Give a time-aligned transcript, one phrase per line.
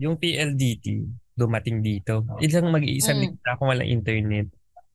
[0.00, 1.04] yung PLDT
[1.36, 2.24] dumating dito.
[2.40, 3.36] Ilang mag-iisang Mm.
[3.36, 3.52] mm.
[3.52, 4.48] akong walang internet.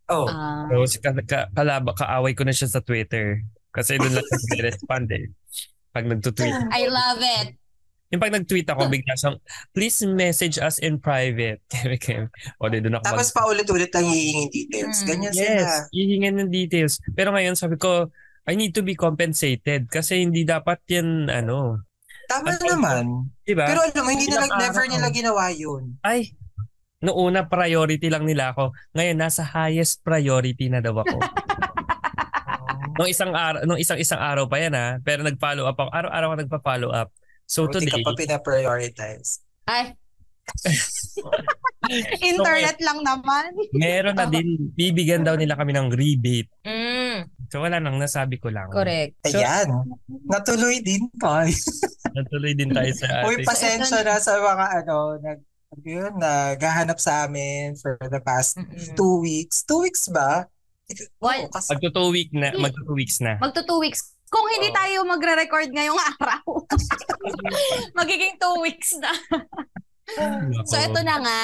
[0.10, 0.70] Oh, Ah.
[0.70, 3.42] So, si ka, ka, kalaba, kaaway ko na siya sa Twitter.
[3.74, 5.34] Kasi doon lang siya respond eh.
[5.90, 6.54] Pag nagtutweet.
[6.70, 7.58] I love it.
[8.14, 9.42] Yung pag nag-tweet ako, bigla siyang,
[9.74, 11.60] please message us in private.
[12.62, 14.98] O, di doon ako tapos paulit-ulit lang hihingin details.
[15.02, 15.08] Mm.
[15.10, 15.50] Ganyan sila.
[15.50, 17.02] Yes, hihingan ng details.
[17.18, 18.14] Pero ngayon sabi ko,
[18.46, 21.82] I need to be compensated kasi hindi dapat yan, ano,
[22.26, 23.04] Tama Ano- naman.
[23.46, 23.66] di ba?
[23.70, 25.98] Pero alam mo, hindi nila, never nila ginawa yun.
[26.02, 26.34] Ay,
[27.00, 28.74] noong una priority lang nila ako.
[28.94, 31.18] Ngayon, nasa highest priority na daw ako.
[32.98, 35.90] nung isang araw, nung isang isang araw pa yan ha, pero nag-follow up ako.
[35.92, 37.10] Araw-araw ako nagpa-follow up.
[37.46, 39.46] So Buti today, ka pa pinaprioritize.
[39.70, 39.94] Ay.
[42.22, 43.54] Internet lang naman.
[43.72, 46.50] meron na din, bibigyan daw nila kami ng rebate.
[46.64, 48.68] Mm, So wala nang nasabi ko lang.
[48.70, 49.16] correct.
[49.24, 49.70] So- Ayan.
[50.26, 51.46] Natuloy din pa.
[52.18, 53.46] Natuloy din tayo sa Uy, ating...
[53.46, 55.40] pasensya na sa mga ano, nag,
[55.82, 58.96] yun, naghahanap sa amin for the past Mm-mm.
[58.96, 59.62] two weeks.
[59.62, 60.50] Two weeks ba?
[61.18, 63.38] Well, Oo, kasi, Magto two week na, magto two weeks na.
[63.38, 64.14] Magto two weeks.
[64.26, 64.76] Kung hindi Oo.
[64.76, 66.42] tayo magre-record ngayong araw,
[68.00, 69.12] magiging two weeks na.
[70.64, 71.40] So ito na nga,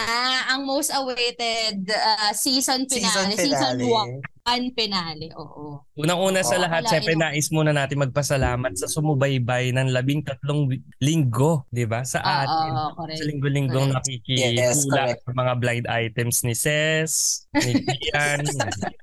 [0.48, 3.36] ang most awaited uh, season season finale.
[3.36, 4.22] Season finale.
[4.42, 5.86] 1 finale, oo.
[5.94, 10.66] Unang-una sa lahat, syempre ino- nais muna natin magpasalamat sa sumubaybay ng labing tatlong
[10.98, 12.02] linggo, di ba?
[12.02, 12.74] Sa atin.
[12.74, 13.22] Oo, Sa correct.
[13.22, 14.02] linggo-linggong Correct.
[14.02, 17.12] nakikitula Yes, sa mga blind items ni Ses,
[17.54, 18.42] ni Kian.
[18.42, 18.98] maraming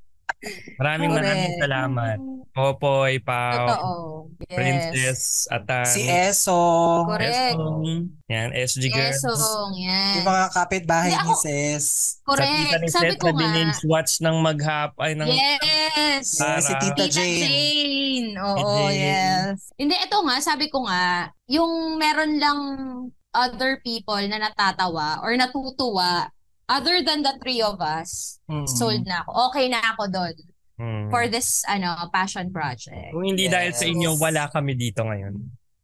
[0.76, 1.58] maraming Correct.
[1.58, 2.18] salamat.
[2.50, 3.96] Popoy, Pao, Totoo.
[4.40, 4.50] Yes.
[4.50, 6.58] Princess, Atan, Si Eso.
[7.06, 7.54] Correct.
[7.54, 7.82] Esong,
[8.26, 9.18] yan, SG Girls.
[9.20, 10.14] Esong, yan.
[10.18, 11.86] Yung mga kapitbahay ni Ses.
[12.18, 12.82] Sa tita Correct.
[12.82, 16.34] ni Sabi Ses ko na nga, binage watch ng maghap ay ng yes.
[16.36, 17.38] Para- Si Tita Tita Jane.
[17.38, 18.30] Jane.
[18.36, 18.94] Oo, Jane.
[18.96, 19.70] yes.
[19.74, 22.58] Hindi, ito nga, sabi ko nga, yung meron lang
[23.30, 26.26] other people na natatawa or natutuwa
[26.68, 28.68] other than the three of us, Mm.
[28.68, 29.50] sold na ako.
[29.50, 30.36] Okay na ako doon
[30.78, 31.10] Hmm.
[31.10, 33.10] for this ano passion project.
[33.10, 33.92] Kung hindi dahil sa Yes.
[33.92, 35.34] inyo, wala kami dito ngayon.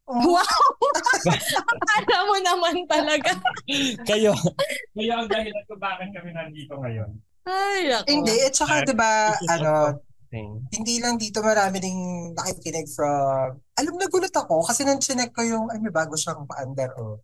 [0.07, 0.61] Wow!
[1.73, 3.35] Akala mo naman talaga.
[4.09, 4.37] kayo,
[4.93, 7.11] kayo ang dahilan kung bakit kami nandito ngayon.
[7.45, 8.07] Ay, ako.
[8.07, 9.13] Hindi, at saka Ay, 'di ba
[9.51, 9.71] ano,
[10.31, 10.63] Thing.
[10.71, 12.01] hindi lang dito marami ding
[12.35, 16.91] nakikinig from alam nagulat ako kasi nang chinek ko yung ay may bago siyang paandar
[16.99, 17.19] oh.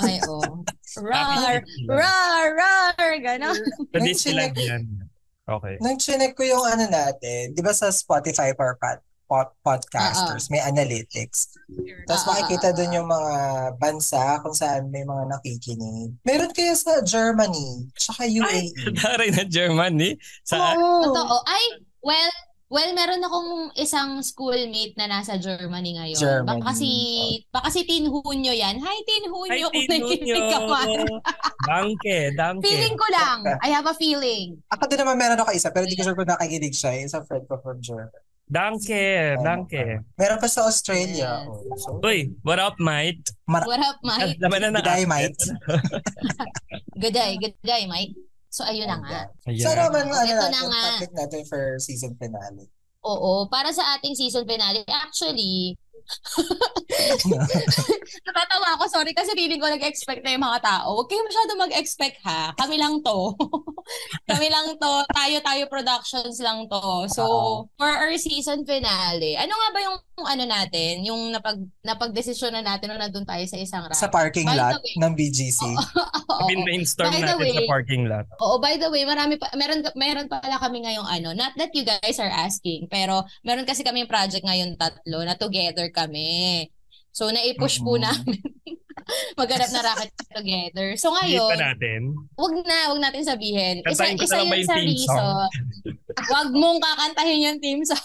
[0.00, 0.64] Ay, oh.
[0.98, 3.58] Rar, rar, rar, gano'n.
[4.14, 5.08] Chinek, yan.
[5.48, 5.80] Okay.
[5.80, 10.60] nang chinek ko yung ano natin, 'di ba sa Spotify for pod, pod, podcasters, may
[10.60, 11.56] analytics.
[12.04, 12.96] Tapos ah, makikita doon ah.
[13.00, 13.34] yung mga
[13.80, 16.12] bansa kung saan may mga nakikinig.
[16.20, 18.92] Meron kaya sa Germany, tsaka UAE.
[19.00, 20.20] Daray na Germany.
[20.44, 21.16] Sa Oo.
[21.16, 21.36] Totoo.
[21.48, 21.64] Ay,
[22.04, 22.32] well,
[22.68, 26.20] well, meron akong isang schoolmate na nasa Germany ngayon.
[26.20, 26.48] Germany.
[26.60, 26.92] Baka si,
[27.48, 28.76] baka si Tin Hunyo yan.
[28.78, 29.68] Hi, Tin Hunyo.
[29.72, 30.88] Nakikinig ka man.
[31.64, 32.64] Danke, danke.
[32.68, 33.38] Feeling ko lang.
[33.64, 34.60] I have a feeling.
[34.68, 36.96] Ako din naman meron ako isa, pero hindi ko sure kung nakikinig siya.
[37.00, 38.12] Isang friend ko from Germany.
[38.48, 40.00] Danke, danke.
[40.16, 41.44] Meron pa sa Australia.
[41.44, 41.52] Yes.
[41.84, 43.20] Oh, so, Uy, what up, mate?
[43.44, 44.40] Mar- What up, Mike?
[44.40, 45.40] Laman na ng Good day, mate.
[46.96, 48.16] Good day, good day, Mike.
[48.58, 49.30] So, ayun na nga.
[49.46, 49.62] Ayan.
[49.62, 50.82] So naman, ano Ito na natin, nga.
[50.98, 52.66] topic natin for season finale.
[53.06, 55.78] Oo, para sa ating season finale, actually,
[58.26, 60.98] natatawa ako, sorry, kasi feeling ko nag-expect na yung mga tao.
[60.98, 62.52] Huwag kayo masyado mag-expect ha.
[62.56, 63.34] Kami lang to.
[64.30, 64.92] Kami lang to.
[65.12, 67.08] Tayo-tayo productions lang to.
[67.12, 67.24] So,
[67.76, 72.90] for our season finale, ano nga ba yung ano natin, yung napag, napag-desisyon na natin
[72.90, 73.98] nung nandun tayo sa isang ride?
[73.98, 74.94] Sa parking By the lot way.
[74.98, 75.62] ng BGC.
[76.34, 76.46] Oo.
[76.50, 78.26] Bin-brainstorm By the natin sa way, parking lot.
[78.42, 81.86] Oo, by the way, marami pa, meron, meron pala kami ngayong ano, not that you
[81.86, 86.66] guys are asking, pero meron kasi kami project ngayon tatlo na together kami.
[87.10, 88.04] So, naipush po Mhm.
[88.04, 88.40] namin
[89.40, 90.88] maghanap na racket together.
[90.94, 92.12] So, ngayon, natin.
[92.36, 93.80] wag na, wag natin sabihin.
[93.82, 95.24] Isa, Kantahin isa ba yun sa reason.
[96.34, 98.04] wag mong kakantahin yung team song.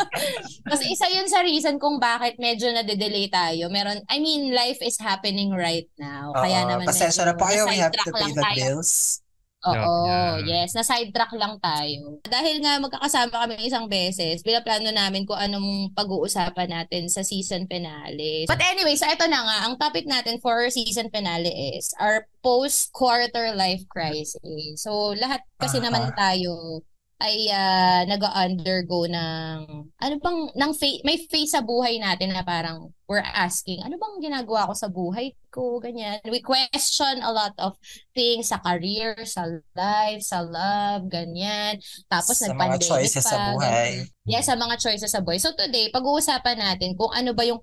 [0.70, 3.66] Kasi isa yun sa reason kung bakit medyo na-delay tayo.
[3.66, 6.30] Meron, I mean, life is happening right now.
[6.32, 7.66] Kaya Oo, naman pasensya na po kayo.
[7.66, 8.56] We have to pay the tayo.
[8.78, 9.20] bills.
[9.66, 10.38] Oo, Yeah.
[10.46, 10.70] yes.
[10.70, 12.22] Na-sidetrack lang tayo.
[12.22, 18.46] Dahil nga magkakasama kami isang beses, pinaplano namin kung anong pag-uusapan natin sa season finale.
[18.46, 23.50] But anyway, so ito na nga, ang topic natin for season finale is our post-quarter
[23.58, 24.38] life crisis.
[24.78, 25.90] So lahat kasi Aha.
[25.90, 26.82] naman tayo
[27.18, 29.58] ay ah, nag-undergo ng
[29.90, 34.30] ano bang ng fa- may phase sa buhay natin na parang we're asking ano bang
[34.30, 37.74] ginagawa ko sa buhay ko ganyan we question a lot of
[38.14, 44.06] things sa career sa life sa love ganyan tapos sa mga choices pa, sa buhay.
[44.06, 44.30] ganyan.
[44.30, 47.58] yes sa mga choices sa buhay so today pag-uusapan natin kung ano ba yung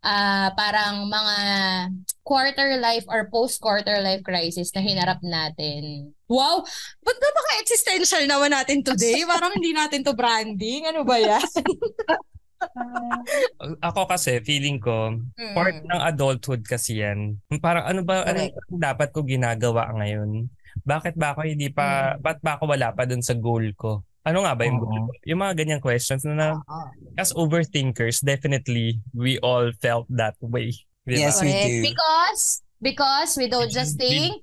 [0.00, 1.36] ah parang mga
[2.22, 6.12] quarter life or post-quarter life crisis na hinarap natin.
[6.28, 6.60] Wow!
[7.00, 9.24] Ba't napaka-existential naman natin today?
[9.32, 10.84] Parang hindi natin to branding.
[10.84, 11.40] Ano ba yan?
[13.80, 15.54] Ako kasi, feeling ko, Mm.
[15.54, 17.38] part ng adulthood kasi yan.
[17.62, 18.68] Parang ano ba, ano Correct.
[18.68, 20.50] yung dapat ko ginagawa ngayon?
[20.84, 22.22] Bakit ba ako hindi pa, Mm.
[22.22, 24.04] ba't ba ako wala pa dun sa goal ko?
[24.24, 25.12] Ano nga ba yung goal ko?
[25.24, 26.46] Yung mga ganyang questions na, na
[27.16, 30.74] as overthinkers, definitely, we all felt that way.
[31.04, 31.28] Di ba?
[31.28, 31.74] Yes, we do.
[31.86, 32.42] Because,
[32.78, 34.42] because we don't just think,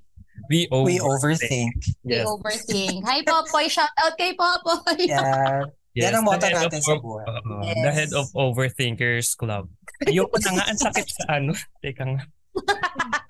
[0.52, 1.00] We, We overthink.
[1.00, 1.74] overthink.
[2.04, 2.28] we Yes.
[2.28, 3.02] overthink.
[3.08, 3.72] Hi, Popoy!
[3.72, 5.08] Shout out kay Popoy!
[5.08, 5.64] Yeah.
[5.96, 7.24] Yes, Yan ang the motto head natin of- sa buhay.
[7.24, 7.80] Oo, Yes.
[7.80, 9.72] The head of Overthinkers Club.
[10.04, 11.56] Ayoko na nga, ang sakit sa ano.
[11.80, 12.22] Teka nga.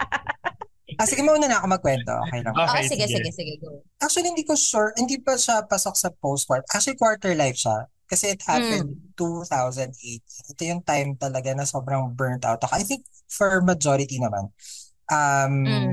[0.95, 2.13] Ah, sige, mauna na ako magkwento.
[2.25, 2.53] Okay lang.
[2.53, 3.15] Okay, Ah, sige, sige.
[3.19, 3.83] sige, sige, go.
[3.99, 4.91] Actually, hindi ko sure.
[4.95, 6.67] Hindi pa siya pasok sa post-quarter.
[6.69, 7.87] Actually, quarter life siya.
[8.05, 10.21] Kasi it happened 2008.
[10.53, 12.77] Ito yung time talaga na sobrang burnt out ako.
[12.77, 14.53] I think for majority naman,
[15.09, 15.91] um, Mm.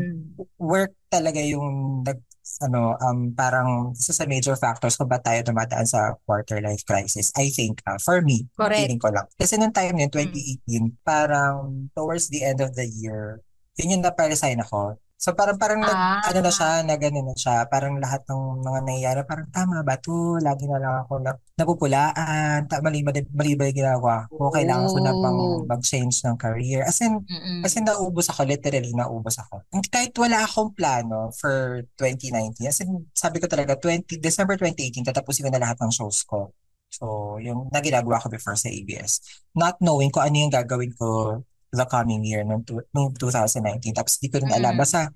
[0.56, 2.20] work talaga yung nag,
[2.60, 7.32] ano, um, parang isa sa major factors kung ba't tayo dumadaan sa quarter life crisis.
[7.32, 8.76] I think, uh, for me, Correct.
[8.76, 9.24] feeling ko lang.
[9.34, 13.40] Kasi nung time yun, 2018, parang towards the end of the year,
[13.76, 14.96] yun yung naparesign ako.
[15.16, 16.18] So parang parang nag, Ah.
[16.26, 17.62] ano na siya, na gano'n na siya.
[17.70, 20.34] Parang lahat ng mga nangyayari, parang tama ba to?
[20.42, 24.50] Lagi na lang ako na, napupulaan, ta, mali, mali, mali ba yung ginagawa ko?
[24.50, 25.62] Kailangan ko na bang Oh.
[25.62, 26.82] mag-change ng career?
[26.82, 27.62] As in, Mm-mm.
[27.62, 29.62] kasi naubos ako, literally naubos ako.
[29.70, 35.06] And Kahit wala akong plano for 2019, as in, sabi ko talaga, 20, December 2018,
[35.06, 36.50] tatapusin ko na lahat ng shows ko.
[36.90, 39.22] So, yung na ginagawa ko before sa ABS.
[39.54, 41.40] Not knowing kung ano yung gagawin ko
[41.72, 43.96] the coming year, nung, tu- nung 2019.
[43.96, 44.76] Tapos di ko rin alam.
[44.76, 44.80] Mm.
[44.84, 45.08] Basta,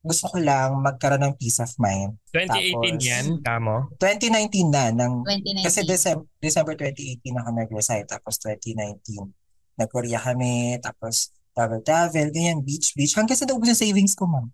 [0.00, 2.16] gusto ko lang magkaroon ng peace of mind.
[2.32, 3.74] 2018 Tapos- yan, kamo?
[4.00, 5.66] 2019 na, ng, 2019.
[5.68, 8.04] kasi December, December 2018 ako nag-resign.
[8.08, 9.28] Tapos 2019,
[9.76, 10.80] nag-Korea kami.
[10.80, 13.12] Tapos travel-travel, ganyan, beach-beach.
[13.12, 14.48] Hanggang sa naubos yung savings ko, ma'am.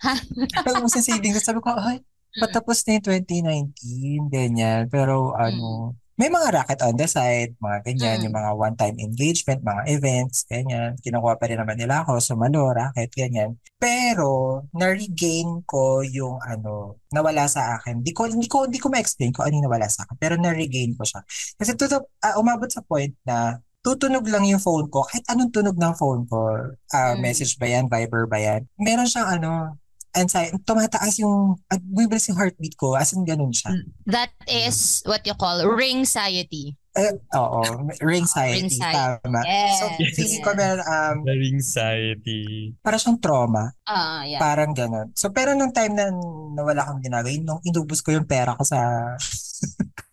[0.64, 1.44] naubos yung savings.
[1.44, 2.00] Sabi ko, ay,
[2.40, 4.88] patapos na yung 2019, ganyan.
[4.88, 8.24] Pero ano, may mga racket on the side, mga ganyan, Mm.
[8.28, 10.92] yung mga one-time engagement, mga events, ganyan.
[11.00, 13.56] Kinukuha pa rin naman nila ako, sumalo, racket, ganyan.
[13.80, 18.04] Pero, na-regain ko yung ano, nawala sa akin.
[18.04, 20.20] Di ko, hindi ko, hindi ko ma-explain kung ano yung nawala sa akin.
[20.20, 21.24] Pero na-regain ko siya.
[21.56, 25.00] Kasi tuto, ah, umabot sa point na tutunog lang yung phone ko.
[25.08, 26.52] Kahit anong tunog ng phone ko,
[26.92, 27.24] ah, Mm.
[27.24, 29.80] message ba yan, Viber ba yan, meron siyang ano,
[30.16, 31.80] anxiety, tumataas yung, at
[32.28, 33.74] yung heartbeat ko, as in ganun siya.
[34.06, 36.79] That is what you call ring anxiety.
[36.90, 37.62] Eh, oo,
[38.02, 39.22] ring anxiety, Ring-siety.
[39.22, 39.40] tama.
[39.46, 39.78] Yes.
[39.78, 42.42] So, feeling ko meron, um, The anxiety.
[42.82, 44.42] para siyang trauma, Ah, yeah.
[44.42, 45.14] parang ganun.
[45.14, 46.10] So, pero nung time na
[46.50, 49.06] nawala akong ginagawa, nung inubos ko yung pera ko sa,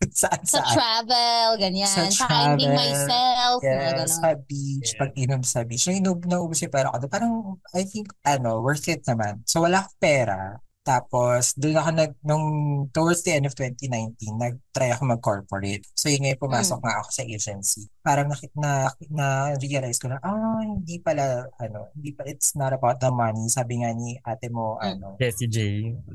[0.06, 0.70] saan Sa saan.
[0.70, 1.90] travel, ganyan.
[1.90, 2.78] Sa Sa finding travel.
[2.78, 4.98] myself, Yes, sa beach, Yeah.
[4.98, 5.82] pag inom sa beach.
[5.84, 7.34] Nung inub, naubos yung pera ko, parang,
[7.74, 9.42] I think, ano, worth it naman.
[9.44, 10.62] So, wala akong pera.
[10.88, 12.46] Tapos, doon ako nag, nung,
[12.88, 15.84] towards the end of 2019, nag-try ako mag-corporate.
[15.92, 17.92] So, yun ngayon, pumasok nga ako sa agency.
[18.00, 19.26] Parang nakit na, na,
[19.60, 23.52] realize ko na, ah, hindi pala, ano, hindi pa, it's not about the money.
[23.52, 24.88] Sabi nga ni ate mo, Mm.
[24.88, 25.58] ano, Jessie J.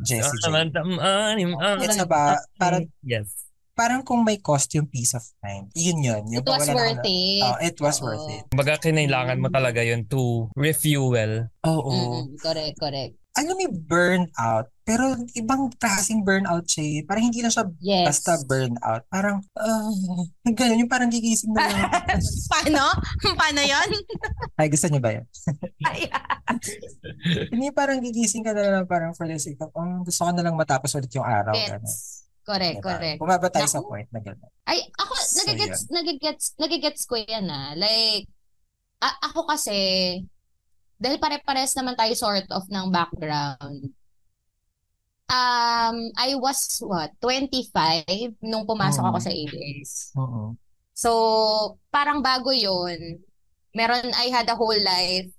[0.02, 0.50] Jessie J.
[0.50, 0.82] J.
[1.80, 3.46] It's about, parang, Yes.
[3.74, 5.70] parang kung may cost yung peace of mind.
[5.74, 6.24] Yun yun.
[6.30, 7.42] Yung It was worth na- it.
[7.42, 8.06] Oh, it was Oo.
[8.06, 8.46] worth it.
[8.50, 11.50] Baga kinailangan mo talaga yun to refuel.
[11.66, 11.90] Oo.
[11.90, 13.18] Mm-mm, correct, correct.
[13.34, 14.70] Alam mo, burnout.
[14.84, 17.00] Pero ibang klaseng burnout siya eh.
[17.02, 18.06] Parang hindi lang siya Yes.
[18.06, 19.02] basta burnout.
[19.08, 19.90] Parang, ah,
[20.58, 20.86] ganun.
[20.86, 21.90] Yung parang gigising na lang.
[22.52, 22.94] Paano?
[23.34, 23.90] Paano yon?
[24.60, 25.26] Ay, gusto niyo ba yan?
[25.82, 26.06] Ay,
[27.50, 30.44] Hindi parang gigising ka na lang parang for the sake of, oh, gusto ko na
[30.44, 31.56] lang matapos ulit yung araw.
[31.56, 31.82] Ganun.
[31.82, 32.22] Gets.
[32.44, 32.88] Correct, Diba?
[32.92, 33.18] correct.
[33.18, 33.88] Bumaba tayo sa Naku.
[33.88, 34.52] point na gano'n.
[34.68, 37.72] Ay, ako, So, nagigets, nagigets, nagigets ko yan ah.
[37.74, 38.28] Like,
[39.00, 39.80] a- ako kasi,
[41.04, 43.92] dahil pare-pares naman tayo sort of ng background,
[45.28, 50.16] um, I was, what, 25 nung pumasok ako sa ABS.
[50.16, 50.56] Oo.
[50.94, 51.12] So,
[51.92, 53.20] parang bago yon
[53.74, 55.34] meron, I had a whole life,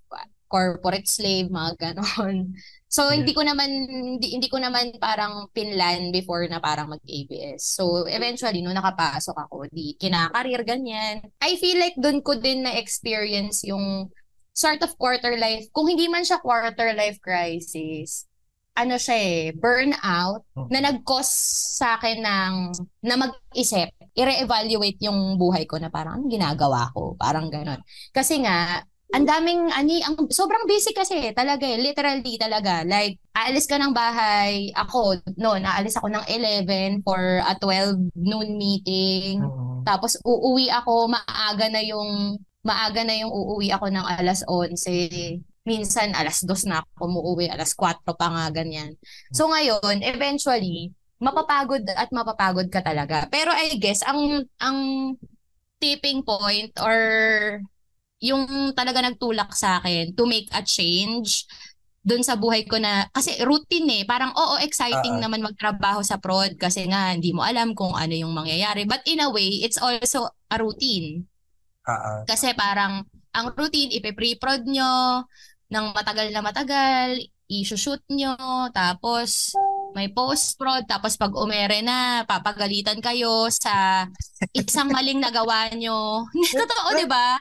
[0.50, 2.54] corporate slave, mga ganon.
[2.87, 3.23] So, Yeah.
[3.23, 7.62] hindi ko naman, hindi, hindi ko naman parang pinlan before na parang mag-ABS.
[7.75, 11.26] So, eventually, nung nakapasok ako, di kinakarir, ganyan.
[11.42, 14.11] I feel like doon ko din na-experience yung
[14.54, 15.66] sort of quarter life.
[15.75, 18.30] Kung hindi man siya quarter life crisis,
[18.75, 21.34] ano siya eh, burnout na nag-cause
[21.78, 22.54] sa akin ng,
[23.06, 27.78] na mag-isip, i-re-evaluate yung buhay ko na parang anong ginagawa ko, parang ganon.
[28.11, 28.82] Kasi nga,
[29.14, 32.82] ang daming, ani, ang, sobrang busy kasi talaga eh, literally talaga.
[32.82, 38.58] Like, aalis ka ng bahay, ako, no, naalis ako ng 11 for a 12 noon
[38.58, 39.38] meeting.
[39.38, 39.87] Oo.
[39.87, 45.44] Tapos uuwi ako, maaga na yung maaga na yung uuwi ako ng alas 11.
[45.64, 48.97] Minsan alas 2 na ako umuwi, alas 4 pa nga ganyan.
[49.33, 53.28] So ngayon, eventually, mapapagod at mapapagod ka talaga.
[53.28, 54.78] Pero I guess ang ang
[55.80, 56.97] tipping point or
[58.25, 61.44] yung talaga nagtulak sa akin to make a change
[62.04, 65.23] doon sa buhay ko na kasi routine eh parang oo exciting Oo.
[65.25, 69.25] naman magtrabaho sa prod kasi nga hindi mo alam kung ano yung mangyayari but in
[69.25, 71.25] a way it's also a routine
[71.84, 72.12] Oo.
[72.24, 75.24] kasi parang ang routine ipe-pre-prod nyo
[75.68, 77.18] ng matagal na matagal
[77.50, 78.34] i-shoot nyo
[78.72, 79.52] tapos
[79.92, 84.08] may post-prod tapos pag umere na papagalitan kayo sa
[84.56, 86.24] isang maling nagawa nyo
[86.60, 87.36] totoo di ba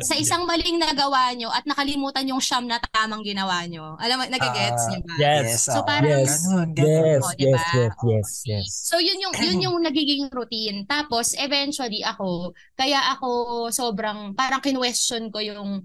[0.00, 3.96] sa isang maling nagawa nyo at nakalimutan yung siyam na tamang ginawa nyo.
[3.96, 5.14] Alam mo, nagigets Ah, nyo ba?
[5.16, 5.64] Yes.
[5.64, 6.44] So, parang- Yes.
[6.44, 6.88] Ganun, ganun.
[7.04, 7.62] Yes, Oh, yes, diba?
[7.74, 8.08] yes, Oo.
[8.08, 8.66] yes, yes.
[8.84, 10.84] So yun yung yun yung nagiging routine.
[10.84, 13.28] Tapos eventually ako, kaya ako
[13.68, 15.82] sobrang parang kinwestiyon ko yung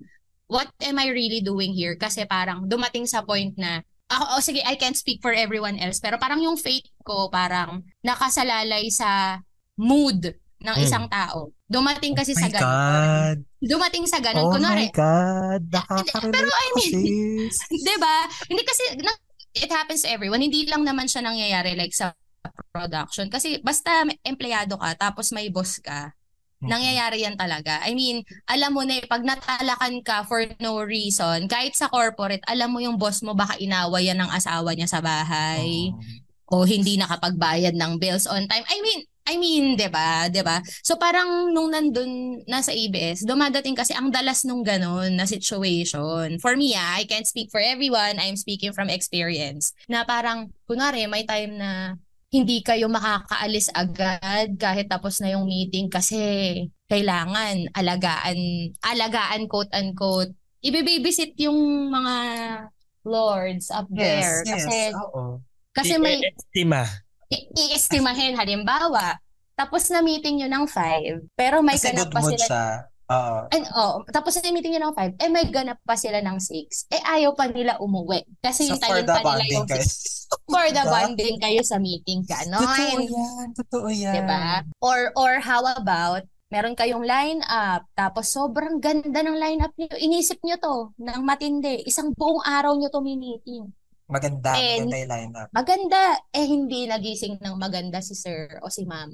[0.47, 1.93] what am I really doing here?
[1.93, 6.01] Kasi parang dumating sa point na ako, oh, sige, I can't speak for everyone else,
[6.01, 9.37] pero parang yung faith ko parang nakasalalay sa
[9.77, 10.83] mood ng Mm.
[10.83, 11.55] isang tao.
[11.65, 12.63] Dumating kasi oh sa ganun.
[12.67, 13.37] God.
[13.59, 14.43] Dumating sa ganun.
[14.43, 15.61] Oh Kunwari, my God.
[15.71, 17.57] Nakaka-relate Pero I mean- sis.
[17.85, 18.15] 'di ba?
[18.45, 20.39] Hindi kasi na- it happens to everyone.
[20.39, 22.11] Hindi lang naman siya nangyayari like sa
[22.69, 26.11] production kasi basta empleyado ka tapos may boss ka,
[26.59, 27.79] nangyayari yan talaga.
[27.81, 32.43] I mean, alam mo na eh, pag natalakan ka for no reason, kahit sa corporate,
[32.45, 35.87] alam mo yung boss mo baka inaway yan ng asawa niya sa bahay
[36.51, 36.59] Oo.
[36.59, 38.65] o hindi nakapagbayad ng bills on time.
[38.67, 40.25] I mean, I mean, 'di ba?
[40.25, 40.57] 'Di ba?
[40.81, 46.41] So parang nung nandun nasa ABS, dumadating kasi ang dalas nung ganun na situation.
[46.41, 48.17] For me, ah, I can't speak for everyone.
[48.17, 49.77] I'm speaking from experience.
[49.85, 51.93] Na parang kunwari may time na
[52.29, 56.17] hindi kayo makakaalis agad kahit tapos na yung meeting kasi
[56.89, 58.37] kailangan alagaan,
[58.81, 60.33] alagaan quote unquote.
[60.61, 62.15] Ibe-babysit yung mga
[63.07, 64.65] lords up there Yes, yes.
[64.65, 65.41] kasi Oo.
[65.71, 66.83] kasi may estima.
[67.31, 69.17] I-estimahin halimbawa
[69.53, 72.65] tapos na meeting nyo ng 5 pero may Kasi ganap pa sila siya.
[73.09, 73.49] Oo.
[73.49, 76.93] and, oh, tapos na meeting nyo ng 5 eh may ganap pa sila ng 6
[76.93, 79.85] eh ayaw pa nila umuwi kasi So for hintayin the pa nila yung six
[80.53, 80.93] for the Diba?
[80.93, 83.47] bonding kayo sa meeting Totoo ganon yan.
[83.57, 84.13] Totoo yan.
[84.13, 84.61] Diba?
[84.77, 89.89] Or or how about meron kayong line up tapos sobrang ganda ng line up niyo.
[89.97, 91.81] Inisip niyo to ng matindi.
[91.85, 93.69] Isang buong araw niyo to meeting.
[94.09, 94.57] Maganda.
[94.57, 95.47] And- Maganda yung lineup.
[95.53, 96.01] Maganda
[96.33, 99.13] eh hindi nagising ng maganda si sir o si ma'am.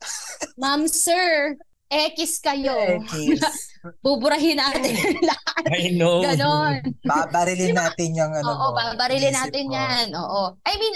[0.62, 2.98] ma'am, sir, X kayo.
[3.06, 3.42] Kiss.
[4.04, 4.90] Buburahin natin
[5.30, 5.62] lahat.
[5.70, 6.18] I know.
[6.18, 6.82] Ganon.
[7.06, 9.74] Babarilin natin yung ano Oo, mo, babarilin isip natin mo.
[9.78, 10.06] yan.
[10.18, 10.42] Oo.
[10.66, 10.94] I mean,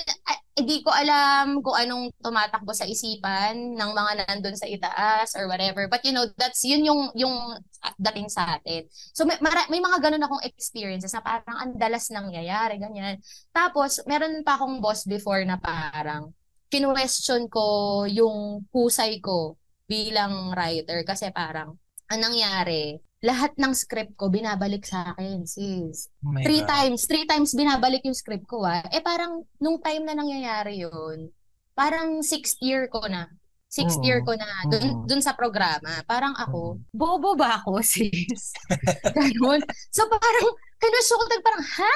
[0.58, 5.86] hindi ko alam kung anong tumatakbo sa isipan ng mga nandun sa itaas or whatever.
[5.86, 7.54] But you know, that's yun yung yung
[7.96, 8.90] dating sa atin.
[9.14, 13.22] So may, mara- may mga ganun akong experiences na parang ang dalas nangyayari, ganyan.
[13.54, 16.34] Tapos, meron pa akong boss before na parang
[16.70, 19.59] kinwestiyon ko yung husay ko
[19.90, 21.74] bilang writer kasi parang
[22.06, 26.10] ang nangyari, lahat ng script ko binabalik sa akin, sis.
[26.22, 26.70] Oh Three God.
[26.70, 28.86] times, three times binabalik yung script ko ah.
[28.94, 31.30] Eh parang nung time na nangyayari yun,
[31.74, 33.26] parang sixth year ko na.
[33.70, 34.06] Sixth Oo.
[34.06, 35.06] year ko na dun, Oo.
[35.06, 36.02] dun sa programa.
[36.02, 38.50] Parang ako, bobo ba ako sis?
[39.18, 39.62] Ganun.
[39.94, 40.46] So parang,
[40.82, 41.92] kinusukot parang, ha?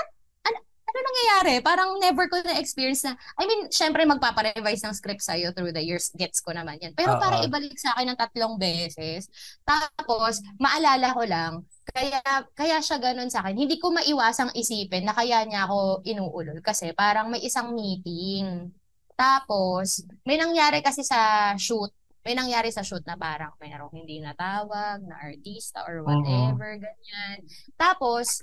[0.94, 1.58] Ano, nangyayari?
[1.58, 6.14] Parang never ko na-experience na, I mean, syempre magpaparevise ng script sa'yo through the years,
[6.14, 6.94] gets ko naman yan.
[6.94, 7.20] Pero Oo.
[7.20, 9.26] para ibalik sa akin ng tatlong beses,
[9.66, 11.52] tapos, maalala ko lang,
[11.90, 12.22] kaya
[12.54, 13.58] kaya siya ganun sa akin.
[13.66, 18.70] Hindi ko maiwasang isipin na kaya niya ako inuulol kasi parang may isang meeting.
[19.18, 21.90] Tapos, may nangyari kasi sa shoot.
[22.24, 27.44] May nangyari sa shoot na parang mayroong hindi natawag na artista or whatever, ganyan.
[27.76, 28.40] Tapos,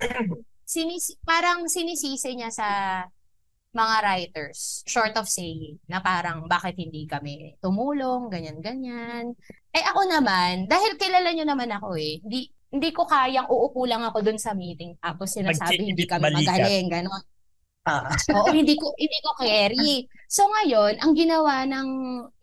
[0.71, 2.67] sinisi, parang sinisisi niya sa
[3.71, 9.31] mga writers, short of saying, na parang bakit hindi kami tumulong, ganyan-ganyan.
[9.71, 14.03] Eh ako naman, dahil kilala nyo naman ako eh, hindi, hindi ko kayang uupo lang
[14.03, 16.59] ako dun sa meeting tapos sinasabi hindi kami Magkikibit-balikat.
[16.67, 17.23] magaling, gano'n.
[17.87, 20.05] Ah, Oo, hindi ko hindi ko carry.
[20.29, 21.87] So ngayon, ang ginawa ng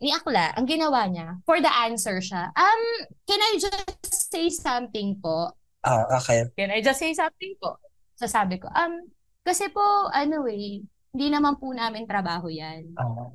[0.03, 2.81] ni Akla, ang ginawa niya, for the answer siya, um,
[3.23, 5.53] can I just say something po?
[5.85, 6.43] ah, okay.
[6.57, 7.77] Can I just say something po?
[8.19, 9.07] So sabi ko, um,
[9.47, 10.83] kasi po, ano eh,
[11.15, 12.91] hindi naman po namin trabaho yan.
[12.99, 13.31] Ah,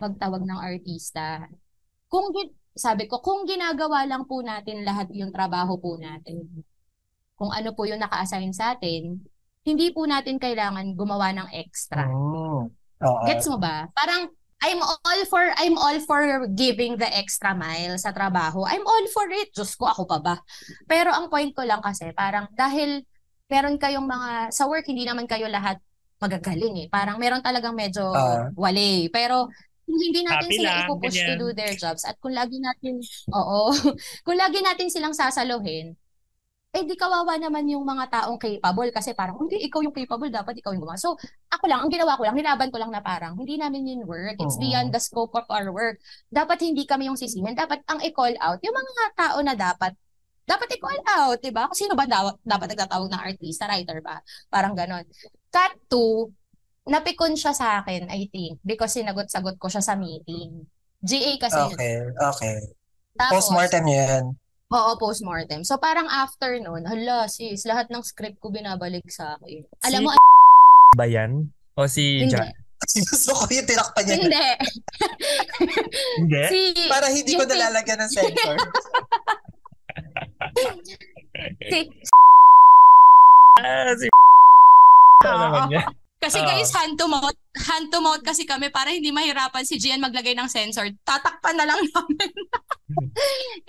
[0.00, 1.44] Magtawag ng artista.
[2.08, 2.32] Kung,
[2.72, 6.48] sabi ko, kung ginagawa lang po natin lahat yung trabaho po natin,
[7.36, 9.20] kung ano po yung naka-assign sa atin,
[9.68, 12.08] hindi po natin kailangan gumawa ng extra.
[12.08, 12.64] oh.
[12.98, 13.22] Oo.
[13.30, 13.86] Gets mo ba?
[13.94, 14.26] Parang
[14.58, 18.66] I'm all for I'm all for giving the extra mile sa trabaho.
[18.66, 19.54] I'm all for it.
[19.54, 20.34] Diyos ko, ako pa ba?
[20.90, 23.06] Pero ang point ko lang kasi, parang dahil
[23.48, 25.80] meron kayong mga, sa work, hindi naman kayo lahat
[26.20, 26.88] magagaling eh.
[26.92, 28.52] Parang meron talagang medyo Ah.
[28.54, 29.08] wale.
[29.08, 29.48] Pero
[29.88, 31.40] kung hindi natin sila lang, ipupush to ganyan.
[31.40, 33.00] do their jobs at kung lagi natin,
[33.32, 33.72] oo,
[34.26, 35.96] kung lagi natin silang sasaluhin,
[36.68, 40.60] eh di kawawa naman yung mga taong capable kasi parang, hindi, ikaw yung capable, dapat
[40.60, 41.00] ikaw yung gumawa.
[41.00, 41.16] So,
[41.48, 44.36] ako lang, ang ginawa ko lang, nilaban ko lang na parang, hindi namin yun work.
[44.36, 44.62] It's Oo.
[44.62, 45.96] beyond the scope of our work.
[46.28, 47.56] Dapat hindi kami yung sisihin.
[47.56, 49.96] Dapat ang i-call out, yung mga tao na dapat,
[50.48, 51.68] dapat i-call out, di ba?
[51.68, 54.24] Kung sino ba dapat, dapat nagtatawag ng artista, writer ba?
[54.48, 55.04] Parang ganon.
[55.52, 56.32] Cut to,
[56.88, 60.64] napikon siya sa akin, I think, because sinagot-sagot ko siya sa meeting.
[61.04, 61.76] GA kasi yun.
[61.76, 62.56] Okay, okay.
[63.20, 64.24] Tapos, Postmortem yun.
[64.68, 65.64] Oo, postmortem.
[65.64, 69.64] So parang after nun, hala sis, lahat ng script ko binabalik sa akin.
[69.88, 70.08] Alam mo,
[70.92, 71.48] Ba yan?
[71.76, 72.36] O si hindi.
[72.36, 72.52] John?
[73.08, 74.16] Gusto ko yung tinakpan niya.
[74.16, 74.48] Hindi.
[76.20, 76.44] Hindi?
[76.52, 78.56] Si, Para hindi ko nalalagyan ng censor.
[81.70, 81.78] si,
[83.58, 84.06] Ah, si
[85.26, 89.62] Ano naman kasi guys, hand to mouth, hand to mouth kasi kami para hindi mahirapan
[89.62, 90.90] si Gian maglagay ng sensor.
[91.06, 92.30] Tatakpan na lang namin.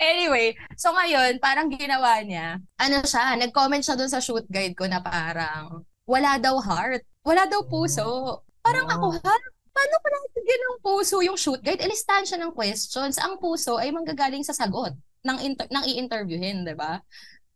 [0.02, 4.90] anyway, so ngayon, parang ginawa niya, ano siya, nag-comment siya doon sa shoot guide ko
[4.90, 8.42] na parang, wala daw heart, wala daw puso.
[8.66, 9.36] Parang ako, ha?
[9.70, 11.86] Paano ko nabigyan ng puso yung shoot guide?
[11.86, 13.14] Ilistahan siya ng questions.
[13.22, 14.90] Ang puso ay manggagaling sa sagot
[15.24, 17.00] ng, inter- ng i-interviewin, di ba?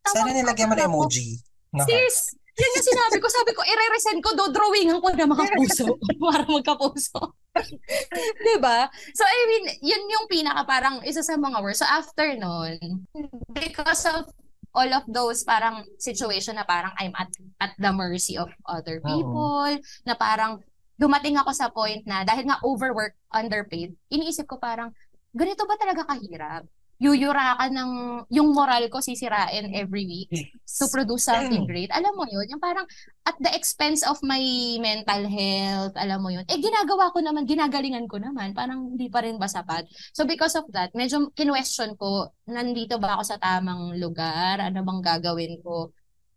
[0.04, 1.40] Sana nilagyan mo ako, emoji.
[1.85, 3.26] Sis, yan yung sinabi ko.
[3.26, 5.87] Sabi ko, i-resend ko, do-drawingan ko na mga puso
[6.23, 7.35] para magkapuso.
[8.47, 8.78] diba?
[9.14, 11.83] So, I mean, yun yung pinaka parang isa sa mga words.
[11.83, 13.06] So, after nun,
[13.50, 14.30] because of
[14.75, 17.30] all of those parang situation na parang I'm at
[17.62, 20.62] at the mercy of other people, na parang
[20.99, 24.94] dumating ako sa point na dahil nga overwork, underpaid, iniisip ko parang,
[25.35, 26.66] ganito ba talaga kahirap?
[27.02, 30.30] Yuyura ka ng, yung moral ko sisirain every week
[30.62, 31.70] to produce something Mm.
[31.70, 31.90] great.
[31.90, 32.86] Alam mo yun, yung parang
[33.26, 34.40] at the expense of my
[34.78, 36.46] mental health, alam mo yun.
[36.46, 38.54] Eh, ginagawa ko naman, ginagalingan ko naman.
[38.54, 39.85] Parang hindi pa rin ba sapat?
[40.14, 44.62] So because of that, medyo kinwestiyon ko, nandito ba ako sa tamang lugar?
[44.62, 45.90] Ano bang gagawin ko?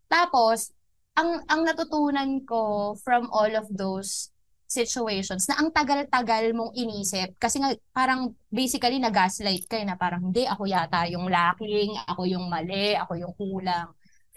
[0.09, 0.73] Tapos,
[1.13, 4.29] ang ang natutunan ko from all of those
[4.67, 10.43] situations na ang tagal-tagal mong inisip kasi nga parang basically na-gaslight kayo na parang hindi
[10.43, 13.89] ako yata yung lacking, ako yung mali, ako yung kulang.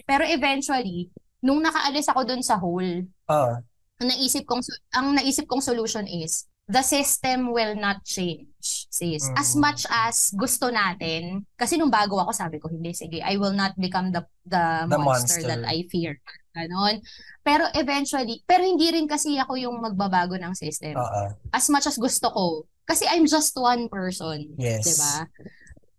[0.03, 3.59] Pero eventually, nung nakaalis ako dun sa hole, Oh,
[4.01, 4.65] ang naisip kong
[4.97, 8.49] ang naisip kong solution is the system will not change
[8.89, 9.61] sis as Mhm.
[9.61, 13.75] much as gusto natin kasi nung bago ako sabi ko hindi sige I will not
[13.77, 15.49] become the the, The monster, monster.
[15.51, 16.17] that I fear
[16.53, 16.99] ganon
[17.47, 21.23] pero eventually pero hindi rin kasi ako yung magbabago ng system oo.
[21.55, 22.47] as much as gusto ko
[22.85, 24.83] kasi I'm just one person Yes.
[24.83, 25.15] 'di ba?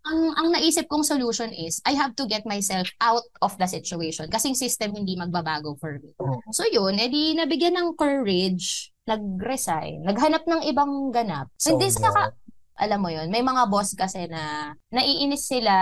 [0.01, 4.27] Ang ang naisip kong solution is I have to get myself out of the situation
[4.33, 6.09] kasi yung system hindi magbabago for me.
[6.17, 6.41] Oo.
[6.49, 11.53] So yun, edi nabigyan ng courage, nag-resign, naghanap ng ibang ganap.
[11.55, 12.33] So hindi sa ka,
[12.81, 15.75] alam mo yun, may mga boss kasi na naiinis sila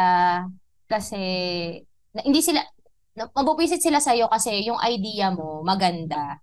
[0.92, 1.24] kasi
[2.12, 2.60] na, hindi sila
[3.20, 6.40] na, mabupisit sila sa'yo kasi yung idea mo maganda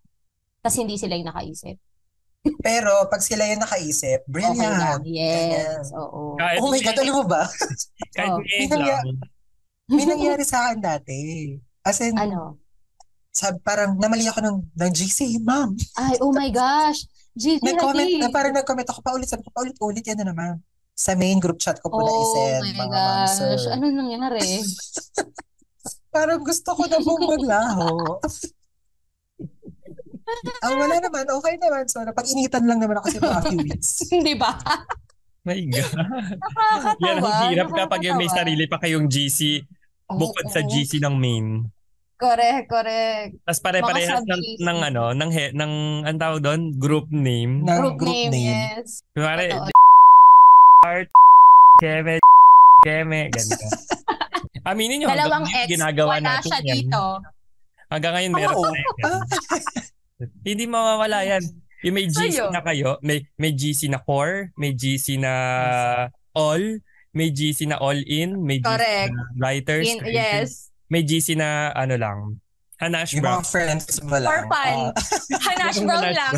[0.61, 1.79] tapos hindi sila yung nakaisip.
[2.59, 5.03] Pero pag sila yung nakaisip, Okay lang.
[5.03, 5.03] brilliant.
[5.03, 5.91] Yes.
[5.95, 6.35] Oo.
[6.37, 7.43] Kahit Oh my God, alam mo ba?
[8.17, 8.43] Kahit Oh.
[8.71, 9.03] May.
[9.87, 11.19] May nangyari sa akin dati.
[11.81, 12.59] As in, Ano?
[13.31, 15.75] sab, parang namali ako ng, ng GC, ma'am.
[15.95, 17.07] Ay, oh my gosh.
[17.31, 20.59] Gigi Nag-comment, na, parang nag-comment ako paulit, sabi ko paulit-ulit, yan na naman.
[20.97, 23.51] Sa main group chat ko po na Oh isend, my mga ma'am, sir.
[23.55, 23.67] gosh.
[23.71, 24.43] Ano nangyari?
[26.17, 27.89] Parang gusto ko na pong maglaho.
[30.65, 31.85] Ang wala naman, okay naman.
[31.93, 33.91] So, napag-initan lang naman ako sa mga few weeks.
[34.09, 34.57] Hindi ba?
[35.45, 35.93] My God.
[35.93, 36.97] Nakakatawa.
[37.05, 38.41] Yan ang hirap kapag yung may nakakatawa.
[38.49, 39.63] sarili pa kayong GC
[40.09, 40.69] bukod sa Oo.
[40.73, 41.47] GC ng main.
[42.17, 43.37] Correct, correct.
[43.45, 45.73] Tapos pare-parehas ng, ng ano, ng, he, ng
[46.09, 47.61] ang tawag doon, group name.
[47.61, 48.49] Ng Group, group name, name.
[48.81, 49.05] yes.
[49.13, 49.69] Totoo.
[50.89, 51.13] Art,
[51.77, 52.17] Keme,
[52.81, 53.67] Keme, ganito.
[54.67, 56.75] Aminin nyo, hanggang Dalawang ngayon, ex, ginagawa wala natin siya yan.
[56.77, 57.03] dito.
[57.87, 58.63] Hanggang ngayon, meron Oo.
[58.63, 59.21] pa rin yan.
[60.43, 61.43] Hindi mawawala yan.
[61.85, 62.47] Yung may GC Sa'yo.
[62.51, 65.33] na kayo, may may GC na core, may GC na
[66.33, 69.13] all, may GC na all in, may GC Correct.
[69.13, 70.73] na writers, In, yes.
[70.89, 72.19] may GC na ano lang,
[72.77, 73.41] Hanash Yung Brown.
[73.41, 74.27] mga friends mo lang.
[74.27, 74.77] For fun.
[74.83, 74.93] Ah.
[75.47, 76.35] Hanash Yung brown lang.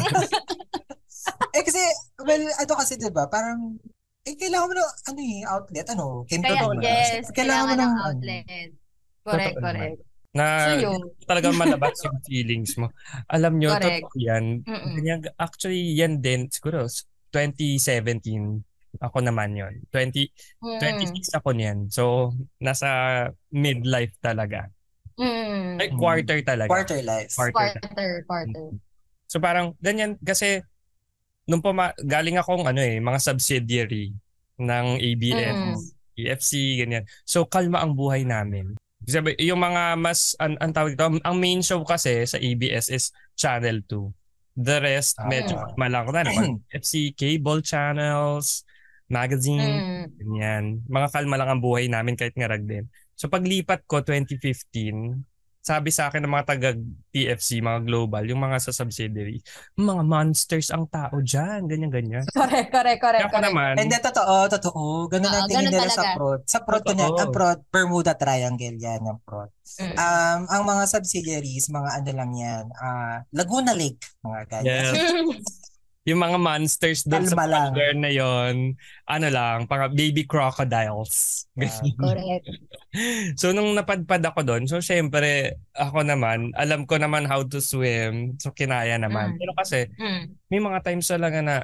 [1.57, 1.81] eh kasi,
[2.21, 3.79] well, ano kasi diba, parang,
[4.29, 6.85] eh, kailangan mo ng, ano eh, outlet, ano, Kim Kaya, Kardashian.
[6.85, 8.45] yes, kailangan mo ng ng, outlet.
[9.25, 9.99] Correct, Totoo correct.
[10.29, 11.01] Na So yun.
[11.25, 12.93] talagang malabas yung feelings mo.
[13.27, 14.05] Alam nyo, Correct.
[14.05, 14.45] totoo yan.
[14.63, 14.93] Mm-mm.
[14.95, 16.85] Ganyan, actually, yan din, siguro,
[17.33, 18.61] 2017,
[19.01, 20.29] ako naman yon 20,
[20.65, 20.81] Mm.
[20.81, 21.79] 26 ako niyan.
[21.89, 22.89] So, nasa
[23.49, 24.69] midlife talaga.
[25.19, 25.77] Mm.
[25.77, 26.71] Ay, quarter talaga.
[26.71, 27.33] Quarter life.
[27.35, 27.81] Quarter.
[27.83, 28.67] Quarter, quarter.
[29.29, 30.65] So parang ganyan kasi
[31.49, 34.13] nung puma- galing akong ano eh, mga subsidiary
[34.59, 35.77] ng ABS, Mm.
[36.19, 37.05] EFC, ganyan.
[37.25, 38.77] So kalma ang buhay namin.
[39.03, 43.09] Sabi, yung mga mas, an, ang tawag ito, ang main show kasi sa ABS is
[43.33, 44.13] Channel 2.
[44.59, 45.31] The rest, Ah.
[45.31, 46.59] medyo malang na naman.
[46.75, 48.67] FC, cable channels,
[49.07, 50.05] magazine, Mm.
[50.19, 50.65] ganyan.
[50.85, 52.85] Mga kalma lang ang buhay namin kahit ngarag din.
[53.15, 55.23] So paglipat ko 2015,
[55.69, 56.71] sabi sa akin ng mga taga
[57.13, 59.45] TFC, mga global, yung mga sa subsidiary,
[59.77, 62.25] mga monsters ang tao dyan, ganyan-ganyan.
[62.33, 63.53] Correct, correct, correct, Kaya correct.
[63.53, 64.83] naman, Hindi, totoo, totoo.
[65.13, 66.41] Ganun ang tingin nila sa prod.
[66.49, 69.53] Sa prod, kunya, ang prod, Bermuda Triangle yan, ang prod.
[69.77, 69.95] Mm.
[70.01, 74.97] Um, ang mga subsidiaries, mga ano lang yan, ah Laguna Lake, mga ganyan.
[74.97, 75.45] yes,
[76.09, 77.77] yung mga monsters doon sa lang.
[78.01, 78.73] na yon
[79.05, 81.45] ano lang, para baby crocodiles.
[81.61, 82.49] Ah, correct.
[83.41, 88.41] so nung napadpad ako doon, so syempre ako naman, alam ko naman how to swim.
[88.41, 89.37] So kinaya naman.
[89.37, 89.39] Mm.
[89.39, 90.25] Pero kasi Mm.
[90.49, 91.55] may mga times talaga na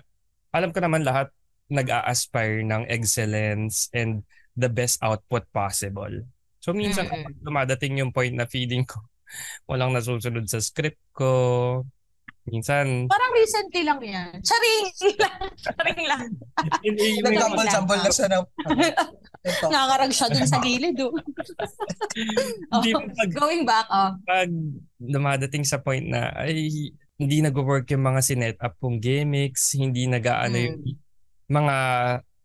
[0.53, 1.33] alam ko naman lahat
[1.73, 4.21] nag-a-aspire ng excellence and
[4.53, 6.13] the best output possible.
[6.61, 7.25] So minsan Mm-mm.
[7.25, 9.01] kapag dumadating yung point na feeling ko
[9.67, 11.83] walang nasusunod sa script ko,
[12.45, 14.37] minsan Parang recently lang yan.
[14.41, 14.85] Charing
[15.17, 15.39] lang.
[15.65, 16.23] Charing lang.
[16.81, 18.45] hindi may mga- Nagkambol-sambol na siya ng...
[19.45, 19.67] Ito.
[19.69, 20.97] Nakarag siya dun sa gilid.
[21.01, 21.13] Oh.
[22.71, 24.15] Oh, pag, Going back, oh.
[24.23, 24.51] pag
[24.97, 26.71] dumadating sa point na ay
[27.15, 30.65] hindi nag-work yung mga sinet up kong gimmicks, hindi nag-aano Mm.
[30.65, 30.79] yung
[31.47, 31.75] mga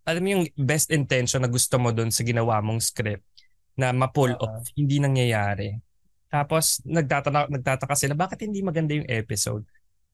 [0.04, 3.26] alam mo yung best intention na gusto mo doon sa ginawa mong script
[3.78, 4.42] na ma-pull Oo.
[4.42, 5.78] off, hindi nangyayari.
[6.28, 9.66] Tapos nagtataka, nagtataka sila, bakit hindi maganda yung episode?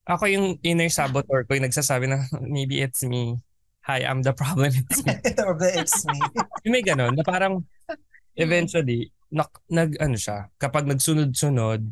[0.05, 3.41] Ako yung inner saboteur ko yung nagsasabi na maybe it's me.
[3.85, 4.73] Hi, I'm the problem.
[4.73, 5.13] It's me.
[5.37, 6.17] The it's me.
[6.65, 7.61] Yung may ganun, na parang
[8.33, 11.85] eventually, nak, nag, ano siya, kapag nagsunod-sunod,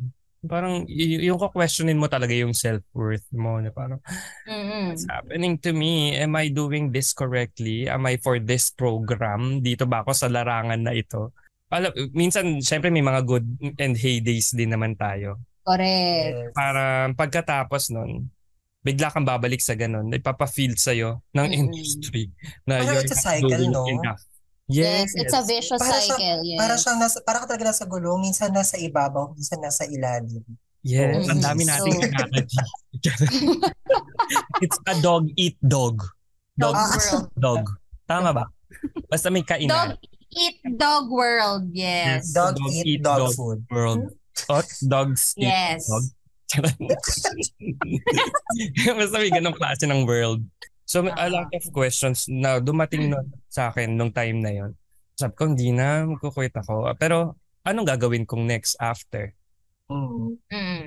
[0.50, 4.02] parang y- yung questionin mo talaga yung self-worth mo na parang
[4.42, 4.90] Mm-mm.
[4.90, 6.18] what's happening to me?
[6.18, 7.86] Am I doing this correctly?
[7.86, 9.62] Am I for this program?
[9.62, 11.30] Dito ba ako sa larangan na ito?
[11.70, 13.46] Alam, minsan, syempre may mga good
[13.78, 15.38] and heydays din naman tayo.
[15.64, 16.52] Correct.
[16.52, 18.28] Para pagkatapos nun,
[18.80, 20.12] bigla kang babalik sa ganun.
[20.12, 22.28] Ipapafeel sa'yo ng industry
[22.64, 23.88] na Parang it's a cycle, no?
[23.88, 24.20] enough.
[24.64, 26.40] Yes, it's a vicious Para siya- cycle.
[26.42, 26.56] Yes.
[26.56, 30.40] Para siyang nasa, para ka talaga nasa gulong, minsan nasa ibabaw, minsan nasa ilalim.
[30.84, 32.58] Yes, Oh, ang dami so- nating kinakaji.
[34.60, 36.00] It's a dog eat dog.
[36.54, 37.26] Dog Dog world.
[37.34, 37.62] dog.
[38.04, 38.44] Tama ba?
[39.08, 39.96] Basta may Dog kainan.
[40.30, 41.68] eat dog world.
[41.72, 42.30] Yes.
[42.30, 43.34] Dog, Dog eat, eat dog, dog.
[43.34, 43.58] food.
[43.68, 44.12] World.
[44.50, 45.86] Hot dogs eat Yes.
[45.86, 46.04] dog.
[48.98, 50.44] Basta may ganong klase ng world.
[50.84, 54.70] So may a lot of questions na dumating nun sa akin nung time na yon.
[55.16, 56.90] Sabi ko, hindi na, magkukwit ako.
[56.98, 59.32] Pero anong gagawin kong next after?
[59.88, 60.38] Mm.
[60.48, 60.84] Mm.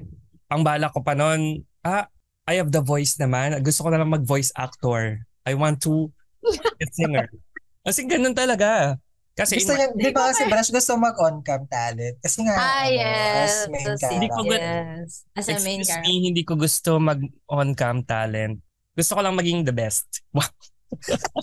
[0.48, 2.08] ang bala ko pa noon, ah,
[2.48, 3.60] I have the voice naman.
[3.60, 5.20] Gusto ko na lang mag-voice actor.
[5.44, 6.08] I want to
[6.40, 7.28] be a singer.
[7.88, 8.96] Kasi ganun talaga.
[9.38, 12.18] Kasi Gusto niya, di ba kasi Brash gusto mag-on-cam talent?
[12.18, 13.38] Kasi nga, Ah, ano, yes.
[13.38, 14.66] as main Hindi ko character.
[14.98, 15.12] Yes.
[15.32, 16.10] As a main excuse character.
[16.10, 18.56] me, hindi ko gusto mag-on-cam talent.
[18.92, 20.10] Gusto ko lang maging the best.
[20.34, 20.50] Wow.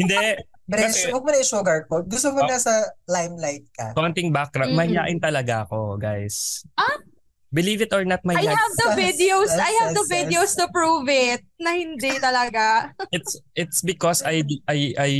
[0.00, 0.16] hindi.
[0.64, 2.04] Brash, Kasi- huwag mo na i-sugarcoat.
[2.08, 2.48] Gusto mo Oh.
[2.48, 2.72] na sa
[3.04, 3.92] limelight ka.
[3.92, 4.72] Konting background.
[4.72, 4.80] Mm-mm.
[4.80, 6.64] Mahihain talaga ako, guys.
[6.74, 7.04] Ah?
[7.52, 8.50] Believe it or not, I mahihain.
[8.50, 9.52] have the videos.
[9.52, 10.16] yes, I have the yes, yes.
[10.16, 12.90] videos to prove it na hindi talaga.
[13.12, 15.10] It's it's because I I I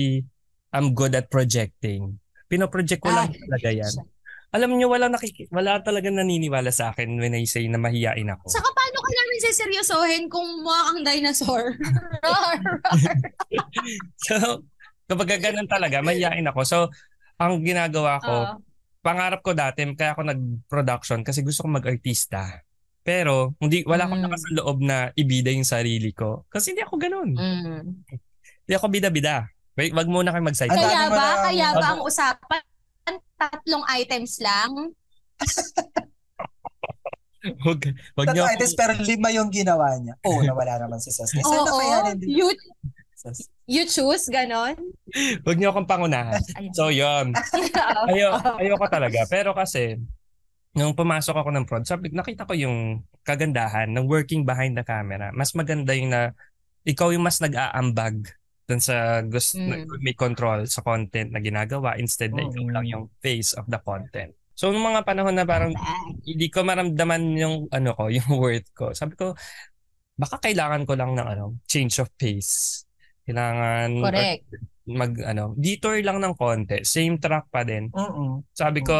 [0.74, 2.18] am good at projecting.
[2.44, 3.38] Pinoproject ko lang Ah.
[3.38, 3.94] talaga yan.
[4.50, 8.46] Alam niyo wala nakiki- wala talaga naniniwala sa akin when I say na mahiyain ako.
[8.48, 11.74] Saka paano ka namin seseryosohin kung mukha kang dinosaur?
[12.24, 13.16] Roar, roar.
[14.20, 14.62] So,
[15.06, 16.60] kapag ganun talaga, mahiyain ako.
[16.62, 16.78] So,
[17.36, 18.54] ang ginagawa ko, Oo.
[19.00, 22.62] pangarap ko dati, kaya ako nag-production kasi gusto ko mag-artista.
[23.02, 24.26] Pero, hindi, wala akong Mm.
[24.30, 26.46] lakas ng loob na ibida yung sarili ko.
[26.48, 27.30] Kasi hindi ako ganun.
[27.34, 27.82] Mm.
[28.64, 29.44] Hindi ako bida-bida.
[29.74, 30.70] Wait, wag muna kayo mag-side.
[30.70, 31.18] Kaya ba?
[31.18, 32.62] na- Kaya ba ang usapan?
[33.34, 34.70] Tatlong items lang?
[37.44, 37.76] Wag,
[38.16, 40.16] wag niyo Tatlo ako- items, pero lima yung ginawa niya.
[40.24, 41.12] Oo, nawala naman si.
[41.12, 42.08] Sana Oo.
[42.08, 42.40] rin din.
[42.40, 42.48] You,
[43.68, 44.72] you choose, ganon?
[45.44, 46.40] wag niyo akong pangunahan.
[46.72, 47.36] So, yun.
[48.08, 49.28] Ayo, ayoko talaga.
[49.28, 50.00] Pero kasi,
[50.72, 55.28] nung pumasok ako ng prod, sabi, nakita ko yung kagandahan ng working behind the camera.
[55.28, 56.32] Mas maganda yung na
[56.80, 58.24] ikaw yung mas nag-aambag
[58.64, 60.00] dun sa gusto Mm.
[60.00, 62.72] may control sa content na ginagawa instead na ikaw Mm.
[62.72, 64.32] lang yung face of the content.
[64.54, 65.74] So, nung mga panahon na parang
[66.22, 68.94] hindi ko maramdaman yung ano ko, yung worth ko.
[68.94, 69.34] Sabi ko,
[70.14, 72.86] baka kailangan ko lang ng ano, change of pace.
[73.26, 74.44] Kailangan or Correct.
[74.86, 76.84] mag ano, detour lang ng konti.
[76.86, 77.90] Same track pa din.
[77.90, 78.46] Mm-mm.
[78.54, 78.94] Sabi ko,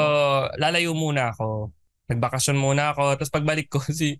[0.58, 1.70] lalayo muna ako.
[2.10, 3.14] Nagbakasyon muna ako.
[3.16, 4.18] Tapos pagbalik ko, si,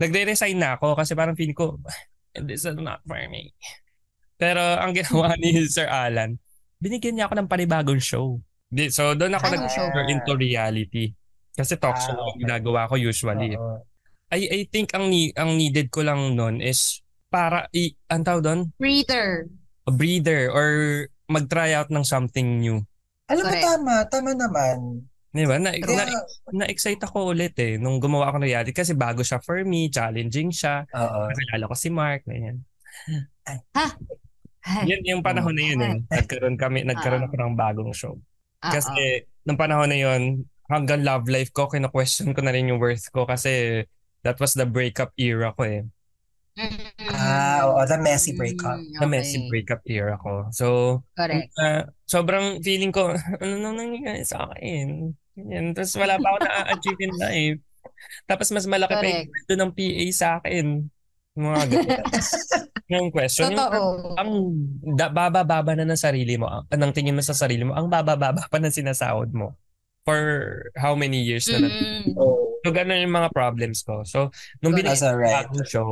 [0.00, 1.76] nagre-resign na ako kasi parang feeling ko,
[2.40, 3.52] this is not for me.
[4.40, 6.40] Pero ang ginawa ni Sir Alan,
[6.80, 8.40] binigyan niya ako ng panibagong show.
[8.88, 9.84] So doon ako Anong show?
[9.86, 11.12] nag into reality.
[11.52, 12.40] Kasi talk Ah, show ang okay.
[12.40, 13.52] ginagawa ko usually.
[13.54, 13.84] Oo.
[14.30, 18.42] I I think ang ni, ang needed ko lang noon is para i ang tawag
[18.42, 19.50] doon, Breather.
[19.84, 20.68] a breather or
[21.26, 22.78] mag-try out ng something new.
[23.26, 23.94] Alam mo, tama.
[24.06, 25.02] Tama naman.
[25.30, 25.58] Di ba?
[25.58, 26.18] Na, Kaya, na,
[26.62, 30.50] na-excite ako ulit eh nung gumawa ako ng reality kasi bago siya for me, challenging
[30.50, 30.86] siya.
[30.90, 31.20] oo.
[31.26, 32.62] Nakilala ko si Mark, ganyan.
[33.44, 33.58] Ay,
[34.84, 35.96] Yun yung panahon na yun eh.
[36.08, 38.16] Nagkaroon kami, nagkaroon ako ng bagong show.
[38.60, 43.08] Kasi nung panahon na yun, hanggang love life ko, kina-question ko na rin yung worth
[43.10, 43.82] ko kasi
[44.22, 45.82] that was the breakup era ko eh.
[47.10, 47.80] Ah, oo.
[47.88, 48.76] The messy breakup.
[48.76, 49.10] Mm, The okay.
[49.10, 50.52] messy breakup era ko.
[50.52, 50.66] So,
[51.16, 51.48] Correct.
[51.56, 55.14] uh, sobrang feeling ko, ano nang nangyayari sa akin?
[55.36, 55.72] Ganyan.
[55.72, 57.60] Tapos wala pa ako na-achieve in life.
[58.28, 59.56] Tapos mas malaki pa yung Correct.
[59.56, 60.66] ng PA sa akin.
[61.38, 62.02] Mga ganyan.
[62.90, 63.54] yung question.
[63.54, 63.88] Yung, Totoo.
[64.18, 64.30] ang
[64.98, 68.50] da, baba-baba na ng sarili mo, ang anong tingin mo sa sarili mo, ang baba-baba
[68.50, 69.54] pa ng sinasahod mo
[70.02, 70.18] for
[70.74, 71.68] how many years na na.
[71.70, 72.18] Mm.
[72.60, 74.02] So, ganun yung mga problems ko.
[74.02, 74.90] So, nung Correct.
[74.90, 75.36] binigyan yung right.
[75.46, 75.90] bagong show,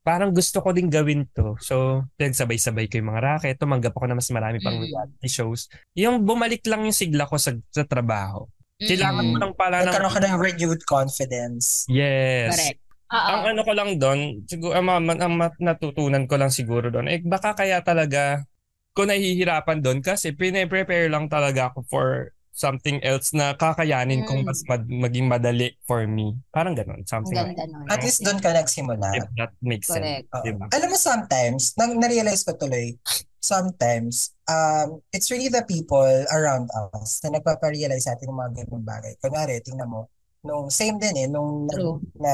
[0.00, 1.52] parang gusto ko din gawin to.
[1.60, 4.88] So, nagsabay-sabay ko yung mga racket, tumanggap ako na mas marami pang Mm.
[4.88, 5.68] reality shows.
[5.92, 8.48] Yung bumalik lang yung sigla ko sa, sa trabaho.
[8.80, 9.30] Kailangan Mm.
[9.30, 9.90] mo lang pala ng...
[9.90, 11.84] Nagkaroon ka ng renewed confidence.
[11.92, 12.56] Yes.
[12.56, 12.80] Correct.
[13.08, 13.48] Ang Oo.
[13.50, 17.80] ano ko lang doon, siguro ang, ang natutunan ko lang siguro doon, eh baka kaya
[17.80, 18.44] talaga
[18.92, 22.06] ko nahihirapan doon kasi pine-prepare lang talaga ako for
[22.52, 24.48] something else na kakayanin kong Mm.
[24.50, 26.34] mas mad- maging madali for me.
[26.50, 27.86] Parang ganun, Ang something like ganda nun.
[27.86, 29.08] At least doon ka nagsimula.
[29.14, 30.26] if that makes Correct.
[30.26, 30.42] sense.
[30.42, 30.66] Diba?
[30.68, 32.98] Alam mo, sometimes, nang na-realize ko tuloy,
[33.38, 38.82] sometimes, um, it's really the people around us na nagpaparealize sa atin ng mga ganung
[38.82, 39.14] bagay.
[39.22, 40.10] Kunwari, tingnan mo,
[40.42, 41.98] nung same din eh, nung True.
[42.14, 42.32] na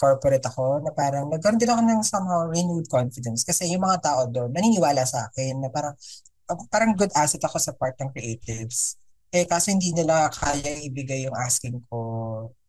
[0.00, 4.20] corporate ako, na parang nagkaroon din ako ng somehow renewed confidence kasi yung mga tao
[4.28, 5.92] doon naniniwala sa akin na parang
[6.68, 8.96] parang good asset ako sa part ng creatives.
[9.34, 11.98] Eh, kaso hindi nila kaya ibigay yung asking ko,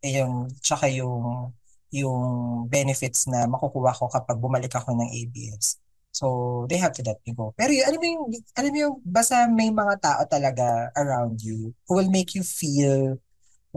[0.01, 1.53] eh, yung, tsaka yung,
[1.93, 2.21] yung
[2.67, 5.77] benefits na makukuha ko kapag bumalik ako ng ABS.
[6.15, 7.51] So, they have to let me go.
[7.59, 11.75] Pero yun, alam mo yung, alam mo yung, basta may mga tao talaga around you
[11.85, 13.19] who will make you feel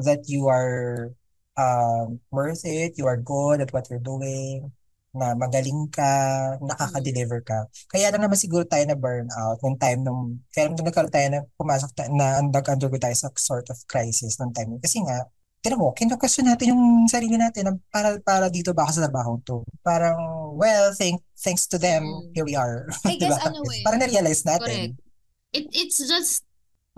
[0.04, 1.10] that you are
[1.58, 4.70] um, worth it, you are good at what you're doing,
[5.14, 7.66] na magaling ka, nakaka-deliver ka.
[7.90, 11.40] Kaya lang naman siguro tayo na burnout nung time nung, kaya nung nagkaroon tayo na
[11.58, 14.78] pumasok tayo, na nag-undergo tayo sa sort of crisis nung time.
[14.78, 15.26] Kasi nga,
[15.58, 19.32] tinan mo, kinukasyon natin yung sarili natin na para, para dito ba ako sa trabaho
[19.42, 19.66] to.
[19.82, 22.30] Parang, well, thank, thanks to them, Mm.
[22.36, 22.86] here we are.
[23.08, 23.48] I guess Diba?
[23.50, 23.82] ano eh.
[23.82, 24.94] Parang na-realize natin.
[24.94, 25.06] Correct.
[25.48, 26.44] It, it's just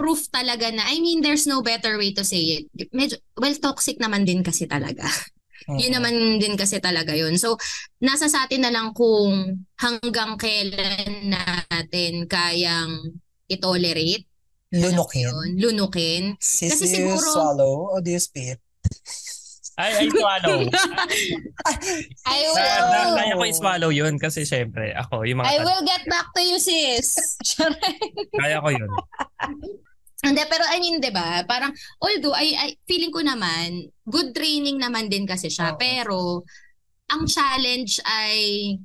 [0.00, 2.88] proof talaga na, I mean, there's no better way to say it.
[2.88, 5.04] Medyo, well, toxic naman din kasi talaga.
[5.68, 5.96] Yun Mm.
[6.00, 7.36] naman din kasi talaga yun.
[7.36, 7.60] So,
[8.00, 14.24] nasa sa atin na lang kung hanggang kailan natin kayang itolerate.
[14.72, 15.28] Lunukin.
[15.28, 16.24] Yun, lunukin.
[16.40, 18.56] Sis, Kasi do you siguro- swallow or do you spit?
[19.76, 20.60] Ay, ay, swallow.
[22.28, 23.12] I Na, will.
[23.12, 26.40] na, kaya ko i-swallow yun kasi syempre, ako, yung mga I will get back to
[26.40, 27.16] you, sis.
[28.40, 28.90] kaya ko yun.
[30.20, 31.40] Hindi, pero I mean, 'di ba?
[31.48, 35.80] Parang although I, I feeling ko naman good training naman din kasi siya, Oo.
[35.80, 36.18] pero
[37.10, 38.36] ang challenge ay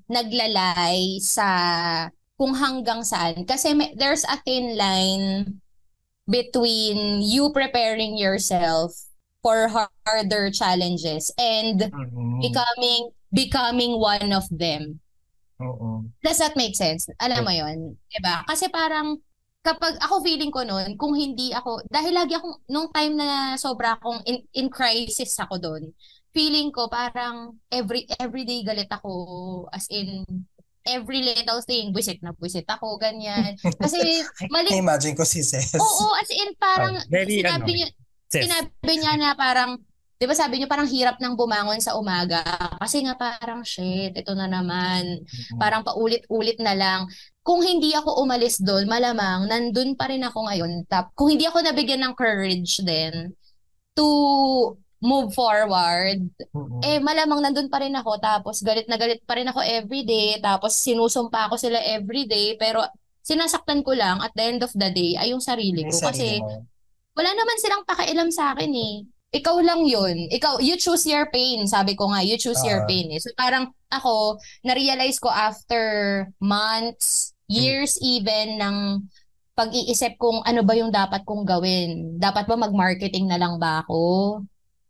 [0.08, 1.48] naglalay sa
[2.40, 5.60] kung hanggang saan kasi may, there's a thin line
[6.26, 8.92] between you preparing yourself
[9.46, 12.42] for harder challenges and Mm.
[12.42, 14.98] becoming becoming one of them.
[15.62, 16.08] Oo.
[16.26, 17.06] Does that make sense?
[17.22, 18.42] Alam mo yon, 'di ba?
[18.48, 19.20] Kasi parang
[19.66, 23.98] kapag ako feeling ko noon, kung hindi ako dahil lagi akong nung time na sobra
[23.98, 25.84] akong in, in crisis ako doon,
[26.30, 29.10] feeling ko parang every everyday galit ako
[29.74, 30.22] as in
[30.86, 33.58] every little thing buisit na buisit ako ganyan.
[33.82, 34.22] Kasi
[34.54, 35.74] mali Na-imagine ko si Ses.
[35.82, 37.90] Oo, as in parang Oh, very, sinabi ano, niya
[38.30, 39.82] sinabi niya na parang
[40.16, 42.42] 'di ba sabi niyo parang hirap nang bumangon sa umaga
[42.80, 45.24] kasi nga parang shit, ito na naman
[45.60, 47.08] parang paulit-ulit na lang.
[47.46, 50.72] Kung hindi ako umalis doon, malamang nandun pa rin ako ngayon.
[50.90, 53.36] Tap, kung hindi ako nabigyan ng courage din
[53.94, 54.08] to
[55.06, 56.26] move forward,
[56.56, 56.82] Mm-mm.
[56.82, 58.18] eh malamang nandun pa rin ako.
[58.18, 60.42] Tapos galit na galit pa rin ako everyday.
[60.42, 62.58] Tapos sinusumpa ako sila everyday.
[62.58, 62.82] Pero
[63.22, 65.98] sinasaktan ko lang at the end of the day ay yung sarili ko.
[66.02, 66.42] Kasi
[67.16, 68.96] wala naman silang pakialam sa akin eh.
[69.32, 70.30] Ikaw lang yun.
[70.30, 71.66] Ikaw, you choose your pain.
[71.66, 72.88] Sabi ko nga, you choose your Ah.
[72.88, 73.10] pain.
[73.10, 73.20] Eh.
[73.20, 75.84] So parang ako, na-realize ko after
[76.40, 78.76] months, years even, ng
[79.54, 82.20] pag-iisip kung ano ba yung dapat kong gawin.
[82.20, 84.42] Dapat ba mag-marketing na lang ba ako?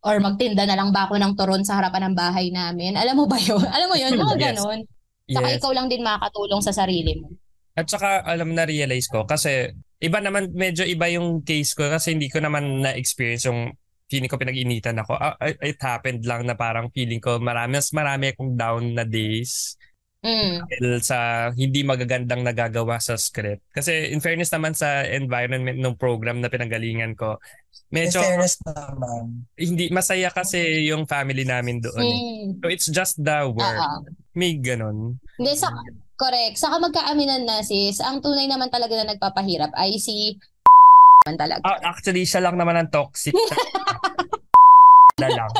[0.01, 2.93] Or magtinda na lang ba ako ng turon sa harapan ng bahay namin?
[2.93, 3.61] Alam mo ba yun?
[3.75, 4.13] Alam mo yun?
[4.13, 4.41] Mga Yes.
[4.41, 4.79] ganon.
[5.25, 5.57] Saka Yes.
[5.57, 7.33] ikaw lang din makakatulong sa sarili mo.
[7.75, 9.67] At saka alam na realize ko kasi
[9.99, 13.73] iba naman medyo iba yung case ko kasi hindi ko naman na-experience yung
[14.05, 15.13] feeling ko pinag-initan ako.
[15.13, 19.75] Ah, it happened lang na parang feeling ko marami mas marami akong down na days
[20.21, 20.65] Mm.
[20.65, 21.17] dahil sa
[21.53, 23.61] hindi magagandang nagagawa sa script.
[23.69, 27.37] Kasi in fairness naman sa environment ng program na pinanggalingan ko,
[27.93, 29.45] In medyo fairness naman.
[29.53, 32.01] hindi masaya kasi yung family namin doon.
[32.01, 32.17] eh.
[32.17, 32.49] Mm.
[32.57, 33.69] So it's just the work.
[33.77, 34.09] Oo.
[34.33, 35.21] May ganun.
[35.37, 35.69] Hindi, sa,
[36.17, 36.57] correct.
[36.57, 40.41] Saka magkaaminan na sis, ang tunay naman talaga na nagpapahirap ay si
[41.25, 41.65] man talaga.
[41.65, 43.33] Ah, actually, siya lang naman ang toxic.
[45.21, 45.51] na lang.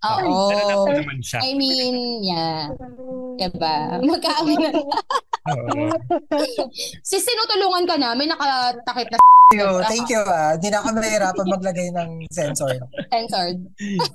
[0.00, 0.48] Oo.
[0.48, 1.38] Pero nasa naman siya.
[1.44, 2.70] I mean, yeah.
[3.36, 4.00] Diba?
[4.00, 4.98] Magkaaminan na.
[5.50, 5.92] Oo.
[7.02, 9.18] Sis, tinutulungan ka namin, nakatakip na
[9.50, 10.54] Thank you, thank you ah.
[10.54, 12.70] Hindi na ako mahirapan maglagay ng sensor.
[13.10, 13.58] censored.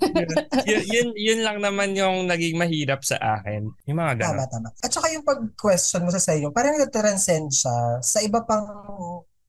[0.71, 3.67] yun, yun, yun lang naman yung naging mahirap sa akin.
[3.83, 4.31] Yung mga ganun.
[4.31, 4.67] Tama, tama.
[4.79, 8.63] At saka yung pag-question mo sa mo, parang nag-transcend siya sa iba pang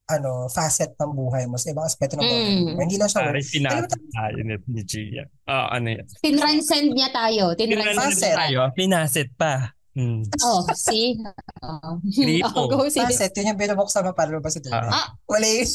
[0.07, 2.63] ano, facet ng buhay mo, sa ibang aspeto ng buhay Mm.
[2.63, 2.79] mo.
[2.79, 3.43] Hindi lang siya work.
[3.43, 5.25] pinatay tayo ni, ni Gia.
[5.45, 6.07] Ah, ano yan?
[6.23, 7.45] Tinranscend niya tayo.
[7.59, 8.71] Tinranscend tayo.
[8.73, 9.75] Pinaset pa.
[9.97, 10.23] Hmm.
[10.45, 11.17] Oh, see?
[11.65, 11.97] Oh.
[12.05, 12.53] Gripo.
[12.55, 13.09] oh, go, sige.
[13.09, 14.69] Facet, yun yung binubuksan mo para lumabas ito.
[14.71, 15.17] Ah.
[15.27, 15.67] Wala yun.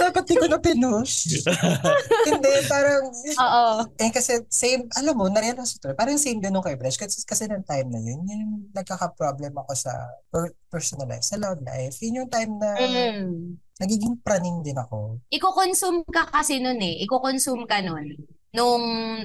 [0.00, 1.28] Dapat di ko na pinush.
[2.28, 3.64] Hindi, parang, Oo.
[3.96, 6.96] eh kasi same, alam mo, narealize ko to, parang same din nung kay Bresh.
[6.96, 9.92] Kasi, kasi ng time na yun, yun yung nagkaka-problem ako sa
[10.28, 11.96] per- personal life, sa love life.
[12.00, 13.58] Yun yung time na Mm.
[13.78, 15.20] nagiging praning din ako.
[15.28, 17.04] Iko-consume ka kasi nun eh.
[17.04, 18.14] Iko-consume ka nun
[18.54, 18.84] nung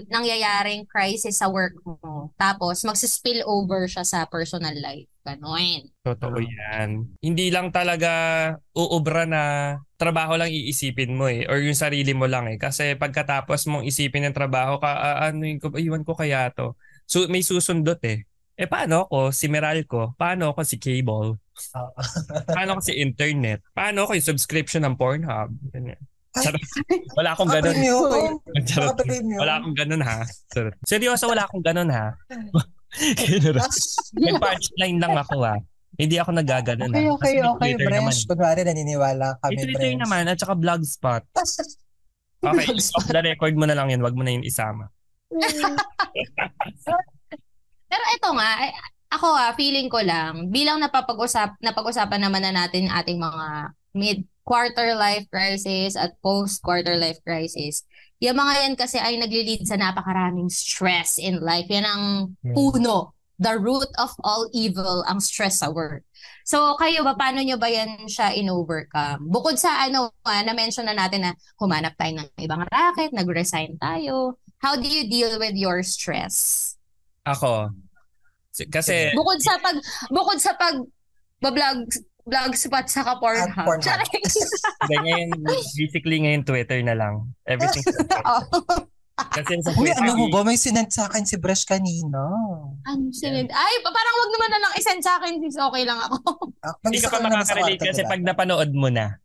[0.09, 2.33] nangyayaring crisis sa work mo.
[2.33, 5.05] Tapos, magsispill over siya sa personal life.
[5.23, 5.82] Ganon.
[6.01, 7.05] Totoo yan.
[7.19, 8.12] Hindi lang talaga
[8.71, 9.41] uubra na
[9.99, 11.43] trabaho lang iisipin mo eh.
[11.45, 12.58] Or yung sarili mo lang eh.
[12.58, 16.73] Kasi pagkatapos mong isipin ng trabaho ka, ah, ano yung, iwan ko kaya to.
[17.03, 18.23] So, may susundot eh.
[18.60, 20.12] Eh paano ako si Meralco?
[20.19, 21.39] Paano ako si Cable?
[22.55, 23.63] Paano ako si Internet?
[23.71, 25.51] Paano ako yung subscription ng Pornhub?
[25.71, 25.99] Ganyan.
[26.36, 26.43] Ay.
[26.43, 26.63] Charot.
[27.15, 27.75] Wala akong ganun.
[28.67, 28.95] Charot.
[28.99, 29.39] Premium.
[29.39, 30.27] Wala akong ganun ha.
[30.51, 30.75] Charot.
[30.84, 32.13] Seryoso, wala akong ganun ha.
[34.21, 35.56] May punchline lang ako ha.
[35.99, 37.12] Hindi ako nagaganon Okay, ha.
[37.12, 38.13] okay, Kasi okay, Twitter naman.
[38.15, 38.23] Bresh.
[38.23, 40.02] Kunwari, naniniwala kami, Twitter Bresh.
[40.06, 41.23] naman at saka Blogspot.
[42.39, 43.99] Okay, off the record mo na lang yun.
[43.99, 44.88] Wag mo na yun isama.
[47.91, 48.71] Pero ito nga, eh,
[49.12, 55.28] ako ah, feeling ko lang, bilang napapag-usap, napag-usapan naman na natin ating mga mid-quarter life
[55.28, 57.84] crisis at post-quarter life crisis.
[58.19, 61.67] Yung mga yan kasi ay nagli-lead sa napakaraming stress in life.
[61.67, 62.03] Yan ang
[62.43, 62.51] Hmm.
[62.51, 66.03] puno, the root of all evil, ang stress sa work.
[66.43, 69.23] So, kayo ba, paano nyo ba yan siya in-overcome?
[69.23, 74.36] Bukod sa ano, ah, na-mention na natin na humanap tayo ng ibang racket, nag-resign tayo.
[74.60, 76.75] How do you deal with your stress?
[77.23, 77.71] Ako.
[78.51, 79.79] si- Kasi, Bukod sa pag
[80.12, 80.75] bukod sa pag
[81.39, 81.77] vlog
[82.29, 83.49] vlog spot sa Pornhub.
[83.49, 83.83] At Pornhub.
[83.83, 84.23] Charing.
[84.85, 85.29] hindi, ngayon,
[85.75, 87.33] basically ngayon Twitter na lang.
[87.49, 87.83] Everything.
[88.29, 88.61] Oo.
[89.19, 90.47] Kasi sa Uy, ano mo ba?
[90.47, 92.31] May sinend sa akin si Bresh kanina.
[92.87, 93.51] Ano sinid?
[93.51, 96.19] Ay, pa- parang wag naman na lang isend sa akin since okay lang ako.
[96.59, 98.11] Ah, hindi ka pa makakarelate kasi diba?
[98.11, 99.15] pag napanood mo na.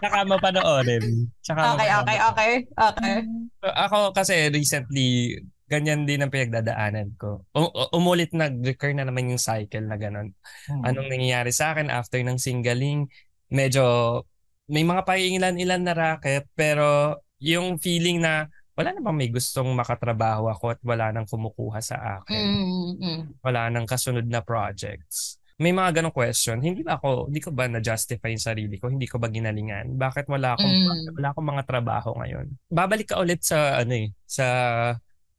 [0.00, 1.28] Tsaka mo panoorin.
[1.44, 2.52] Okay, okay, okay.
[2.64, 3.16] Okay.
[3.60, 5.36] Ako kasi recently,
[5.72, 7.48] ganyan din ang pinagdadaanan ko.
[7.56, 10.36] U- umulit nag-recur na naman yung cycle na ganun.
[10.68, 10.84] Hmm.
[10.84, 13.08] Anong nangyayari sa akin after ng singling,
[13.48, 14.20] medyo
[14.68, 20.76] may mga paingilan-ilan na racket pero yung feeling na wala namang may gustong makatrabaho ako
[20.76, 22.40] at wala nang kumukuha sa akin.
[22.40, 23.20] Mm, mm.
[23.44, 25.36] Wala nang kasunod na projects.
[25.60, 26.56] May mga ganong question.
[26.58, 28.88] Hindi ba ako, hindi ko ba na-justify yung sarili ko?
[28.88, 29.94] Hindi ko ba ginalingan?
[30.00, 31.04] Bakit wala akong, Mm.
[31.20, 32.46] wala akong mga trabaho ngayon?
[32.72, 34.46] Babalik ka ulit sa, ano eh, sa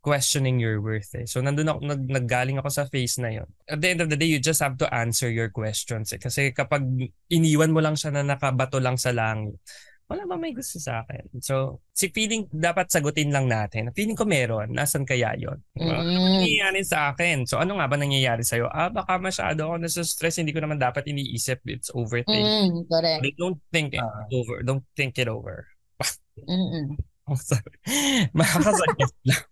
[0.04, 1.24] questioning your worth eh.
[1.24, 3.48] So nandun ako, nag, naggaling ako sa phase na yon.
[3.72, 6.20] At the end of the day, you just have to answer your questions eh.
[6.20, 6.84] Kasi kapag
[7.32, 9.56] iniwan mo lang siya na nakabato lang sa langit,
[10.12, 11.39] wala ba may gusto sa akin?
[11.39, 13.88] So, si feeling dapat sagutin lang natin.
[13.95, 14.76] Feeling ko meron.
[14.76, 15.64] Nasan kaya yon?
[15.80, 16.43] Mm.
[16.43, 17.47] nangyayari sa akin.
[17.47, 18.68] So ano nga ba nangyayari sa'yo?
[18.68, 20.38] Ah, baka masyado ako nasa stress.
[20.38, 21.64] Hindi ko naman dapat iniisip.
[21.72, 22.43] It's overthink.
[22.43, 23.24] Mm, correct.
[23.24, 24.28] But don't think it Ah.
[24.30, 24.60] over.
[24.62, 25.72] Don't think it over.
[26.51, 26.99] Mm-mm.
[27.24, 27.64] Oh, sorry.
[28.38, 29.43] Makakasakit lang.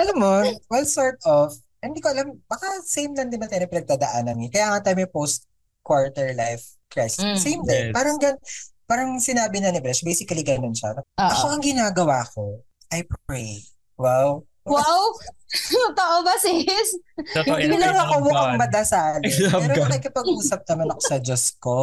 [0.00, 0.32] Alam mo,
[0.68, 4.50] well, sort of, hindi ko alam, baka same lang din natin yung pinagdadaanan niya.
[4.52, 7.24] Kaya nga tayo may post-quarter life crisis.
[7.24, 7.38] Mm.
[7.38, 7.84] Same din.
[7.90, 7.94] Yes.
[7.96, 8.36] Parang gan,
[8.84, 10.98] parang sinabi na ni Besh, basically ganun siya.
[10.98, 11.04] Oo.
[11.16, 13.62] Ako ang ginagawa ko, I pray.
[13.96, 14.44] Wow.
[14.68, 15.16] Wow!
[15.72, 17.00] Totoo ba, sis?
[17.16, 19.32] Totoo Hindi lang ako mukhang madasali.
[19.66, 21.76] Pero nakikipag-usap naman ako sa Diyos ko.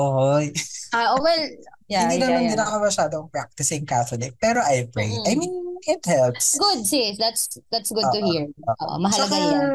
[0.93, 1.43] Ah, oh, well,
[1.89, 2.51] yeah, Hindi yeah, naman yeah.
[2.53, 4.38] din ako masyadong practicing Catholic.
[4.38, 5.09] Pero I pray.
[5.09, 5.26] Mm.
[5.26, 5.55] I mean,
[5.86, 6.55] it helps.
[6.55, 7.15] Good, sis.
[7.15, 8.25] That's that's good to Oo.
[8.25, 8.45] hear.
[8.49, 9.69] Oo, mahalaga Tsaka, yan.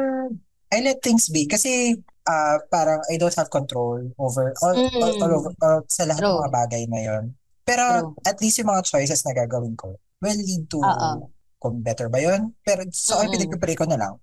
[0.72, 1.44] I let things be.
[1.44, 1.94] Kasi
[2.24, 4.94] ah parang I don't have control over all, Mm.
[4.96, 6.40] all, all over, all- sa lahat ng True.
[6.40, 7.24] mga bagay na yon.
[7.62, 8.14] Pero True.
[8.24, 11.28] at least yung mga choices na gagawin ko will lead to Oo.
[11.58, 12.54] kung better ba yon.
[12.62, 13.34] Pero so ang Mm.
[13.36, 14.14] pinagpipray ko na lang,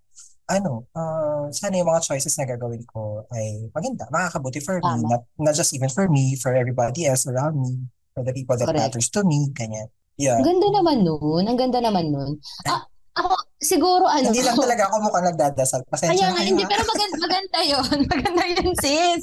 [0.48, 5.06] ano, ah, sana yung mga choices na gagawin ko ay maganda, makakabuti for me, Tama.
[5.06, 8.66] not, not just even for me, for everybody else around me, for the people that
[8.66, 8.80] Correct.
[8.90, 9.86] matters to me, ganyan.
[10.20, 10.36] Yeah.
[10.36, 11.44] Ang ganda naman nun.
[11.48, 12.32] Ang ganda naman nun.
[12.68, 12.84] Ah,
[13.16, 14.30] ako, siguro ano.
[14.30, 15.82] Hindi lang talaga ako mukhang nagdadasal.
[15.88, 17.98] Pasensya Kaya na nga, hindi, pero maganda, maganda yun.
[18.06, 19.20] Maganda yun, sis.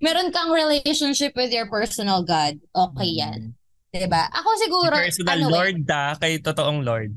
[0.00, 2.56] Meron kang relationship with your personal God.
[2.72, 3.52] Okay yan.
[3.90, 4.32] Diba?
[4.32, 7.10] Ako siguro, Personal ano Lord da, kay totoong Lord.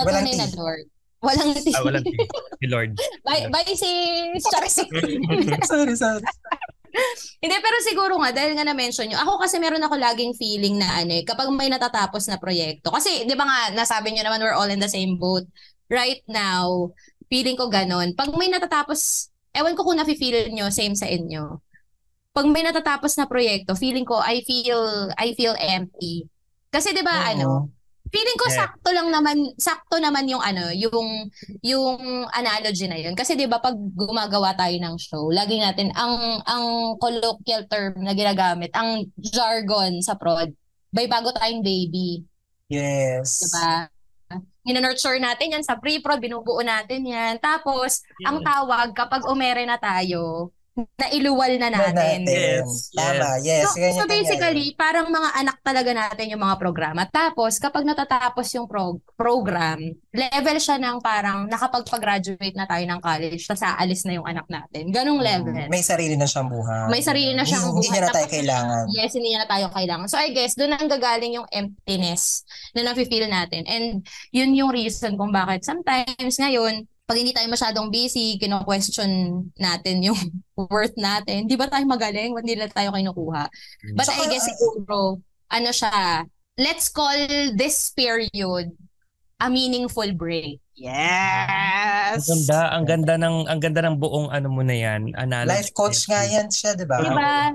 [0.00, 0.46] eh, Walang na.
[0.54, 0.86] Lord.
[1.22, 1.74] Walang tea.
[1.74, 2.18] Ah, walang tea.
[2.58, 2.94] Si Lord.
[3.22, 4.42] bye, bye, sis.
[4.48, 4.80] Charis.
[5.70, 6.22] sorry, sorry.
[7.42, 11.02] Hindi, pero siguro nga, dahil nga na-mention nyo, ako kasi meron ako laging feeling na
[11.02, 12.92] ano eh, kapag may natatapos na proyekto.
[12.92, 15.42] Kasi, di ba nga, nasabi nyo naman, we're all in the same boat.
[15.88, 16.92] Right now,
[17.32, 18.12] feeling ko ganon.
[18.12, 21.60] Pag may natatapos, ewan ko kung nafe-feel nyo, same sa inyo.
[22.32, 26.28] Pag may natatapos na proyekto, feeling ko, I feel, I feel empty.
[26.72, 27.68] Kasi di ba, ano,
[28.12, 28.58] feeling ko Yeah.
[28.62, 31.32] sakto lang naman, sakto naman yung ano, yung
[31.64, 33.16] yung analogy na yun.
[33.16, 36.64] Kasi 'di ba pag gumagawa tayo ng show, lagi natin ang ang
[37.00, 40.52] colloquial term na ginagamit, ang jargon sa prod,
[40.92, 42.20] may bago tayong baby,
[42.68, 43.40] Yes.
[43.40, 43.88] 'di ba?
[44.62, 47.34] Nurture natin yan sa pre-prod, binubuo natin yan.
[47.42, 52.24] Tapos, ang tawag kapag umere na tayo, nailuwal na Na natin.
[52.24, 53.68] Yes, Tama, yes.
[53.68, 54.08] So, ganyan, so ganyan.
[54.08, 57.04] basically, parang mga anak talaga natin yung mga programa.
[57.04, 59.76] Tapos, kapag natatapos yung prog- program,
[60.08, 64.88] level siya ng parang nakapagpag-graduate na tayo ng college, tapos aalis na yung anak natin.
[64.88, 65.52] Ganong level.
[65.52, 66.88] Mm, May sarili na siyang buhay.
[66.88, 67.92] May sarili na siyang Hindi, hindi buhay.
[67.92, 68.82] niya na tayo kailangan.
[68.88, 70.06] Yes, hindi na tayo kailangan.
[70.08, 73.68] So I guess, doon ang gagaling yung emptiness na nafe-feel natin.
[73.68, 74.00] And
[74.30, 80.16] yun yung reason kung bakit sometimes ngayon, pag hindi tayo masyadong busy, kino-question natin yung
[80.56, 81.44] worth natin.
[81.44, 82.32] Di ba tayo magaling?
[82.32, 83.52] Hindi na tayo kinukuha.
[83.92, 85.20] But I Tsaka, guess siguro,
[85.52, 86.24] ano siya,
[86.56, 87.20] let's call
[87.52, 88.72] this period
[89.36, 90.56] a meaningful break.
[90.72, 92.24] Yes!
[92.24, 95.12] Ang ganda, ang ganda ng ang ganda ng buong ano mo na yan.
[95.12, 95.52] Analogy.
[95.52, 96.96] Life coach nga yan siya, di ba?
[96.96, 97.52] Di ba?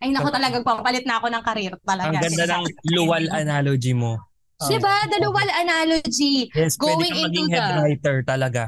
[0.00, 2.14] Ay, naku talagang papalit na ako ng karir talaga.
[2.14, 4.29] Ang ganda ng luwal analogy mo.
[4.60, 5.08] Di ba?
[5.08, 6.52] The luwal analogy.
[6.52, 8.62] Yes, Going pwede kang into maging the- head writer talaga.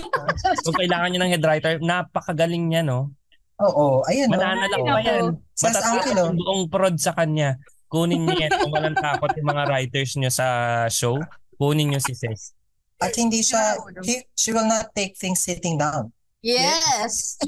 [0.64, 3.12] Kung kailangan nyo ng head writer, napakagaling niya, no?
[3.60, 4.32] Oo, ayun.
[4.32, 4.40] no?
[4.40, 5.24] Mananalak Ay, pa yan.
[5.36, 6.22] Matatapos Angelo.
[6.24, 7.60] yung buong prod sa kanya.
[7.86, 10.46] Kunin niyo yan kung walang takot yung mga writers nyo sa
[10.90, 11.20] show.
[11.54, 12.50] Kunin nyo si Ses.
[12.98, 16.10] At hindi siya, he, she will not take things sitting down.
[16.44, 17.38] Yes.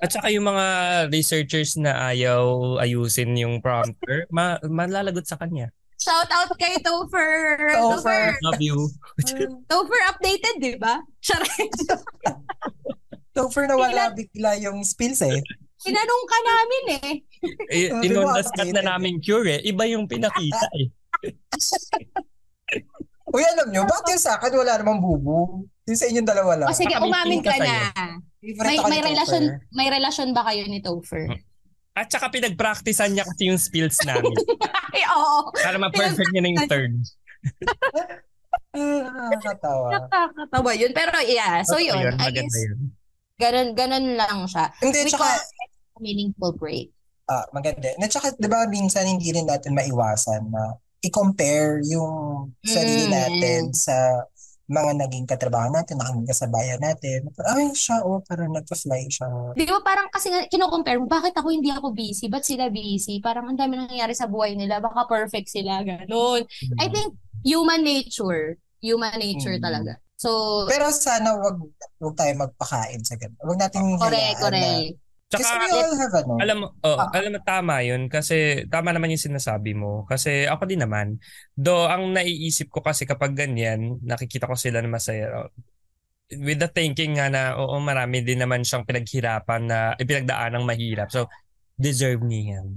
[0.00, 0.66] At saka yung mga
[1.12, 5.70] researchers na ayaw ayusin yung prompter, ma- malalagot sa kanya.
[6.00, 7.60] Shout out kay Topher.
[7.76, 8.32] Topher.
[8.40, 8.88] Love you.
[9.68, 11.04] Topher updated, di ba?
[11.20, 11.68] Charay.
[13.30, 15.38] So, for nawala bigla yung spills eh.
[15.80, 17.10] Tinanong ka namin eh.
[17.70, 19.60] Eh, inundaskat na namin cure eh.
[19.62, 20.90] Iba yung pinakita eh.
[23.30, 25.62] Uy, alam nyo, bakit yung sa akin wala namang bubu?
[25.86, 26.68] Yung sa inyong dalawa lang.
[26.68, 27.76] O sige, umamin ka ka na.
[28.42, 29.08] May may Topher.
[29.14, 31.30] relasyon may relasyon ba kayo ni Topher?
[31.90, 34.30] At saka pinag-practicean niya kasi yung spills namin.
[34.90, 35.50] Ay, oo.
[35.52, 36.94] Para ma-perfect niya na yung third.
[38.70, 39.88] Ah, nakakatawa.
[40.06, 40.90] Nakakatawa yun.
[40.90, 42.14] Pero yeah, so Totoo yun.
[42.14, 42.78] I maganda guess, yun.
[43.36, 44.70] ganun, ganun lang siya.
[44.78, 46.90] Hindi, We tsaka, call it a meaningful break.
[47.26, 47.90] ah, maganda.
[47.96, 53.12] Na tsaka, di ba, minsan hindi rin natin maiwasan na i-compare yung sarili Mm.
[53.12, 54.26] natin sa
[54.70, 57.26] mga naging katrabaho natin, naging kasabayan natin.
[57.42, 59.26] Ay, siya, oh, parang nagpa-fly siya.
[59.58, 62.30] Di ba parang kasi kino-compare mo, bakit ako hindi ako busy?
[62.30, 63.18] Ba't sila busy?
[63.18, 64.78] Parang ang dami nangyayari sa buhay nila.
[64.78, 65.82] Baka perfect sila.
[65.82, 66.46] Ganun.
[66.78, 68.54] I think human nature.
[68.78, 69.64] Human nature Mm.
[69.66, 69.92] talaga.
[70.14, 71.58] So, Pero sana wag
[71.98, 73.40] wag tayo magpakain sa ganun.
[73.42, 74.70] Wag nating correct, hayaan na.
[75.30, 75.46] Correct.
[75.46, 76.32] Kasi Tsaka, we all have ano.
[76.42, 77.08] alam mo, oh, Ah.
[77.14, 81.22] alam mo tama 'yun kasi tama naman yung sinasabi mo kasi ako din naman.
[81.54, 85.50] Do ang naiisip ko kasi kapag ganyan, nakikita ko sila na masaya oh,
[86.42, 91.10] with the thinking nga na oo marami din naman siyang pinaghirapan na ipinagdaan ng mahirap.
[91.14, 91.30] So
[91.78, 92.68] deserve niya yan.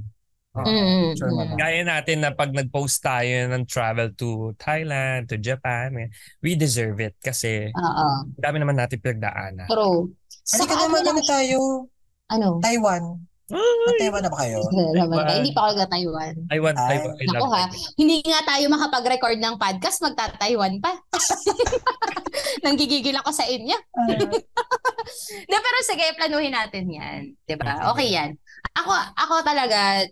[0.53, 1.37] Mm, sure mm.
[1.41, 1.57] naman.
[1.57, 6.09] Gaya natin na pag nag-post tayo ng travel to Thailand, to Japan, eh,
[6.45, 8.05] we deserve it kasi Oo.
[8.37, 9.65] dami naman natin pinagdaanan.
[9.65, 10.13] True.
[10.45, 11.57] Halika Saka naman ano tayo,
[12.33, 12.57] ano?
[12.59, 13.03] Taiwan.
[13.53, 14.59] Ay, Taiwan na ba kayo?
[14.97, 15.25] Taiwan.
[15.29, 16.33] Hindi pa ako nag-Taiwan.
[16.49, 16.89] Taiwan, Ay.
[16.97, 17.13] Taiwan.
[17.13, 17.69] I Ako love ha, Taiwan.
[18.01, 20.91] hindi nga tayo makapag-record ng podcast, magta-Taiwan pa.
[22.65, 23.77] Nanggigigil ako sa inyo.
[25.45, 27.21] De, pero sige, planuhin natin yan.
[27.45, 27.93] 'Di ba?
[27.93, 28.33] Okay yan.
[28.73, 30.07] Ako, ako talaga,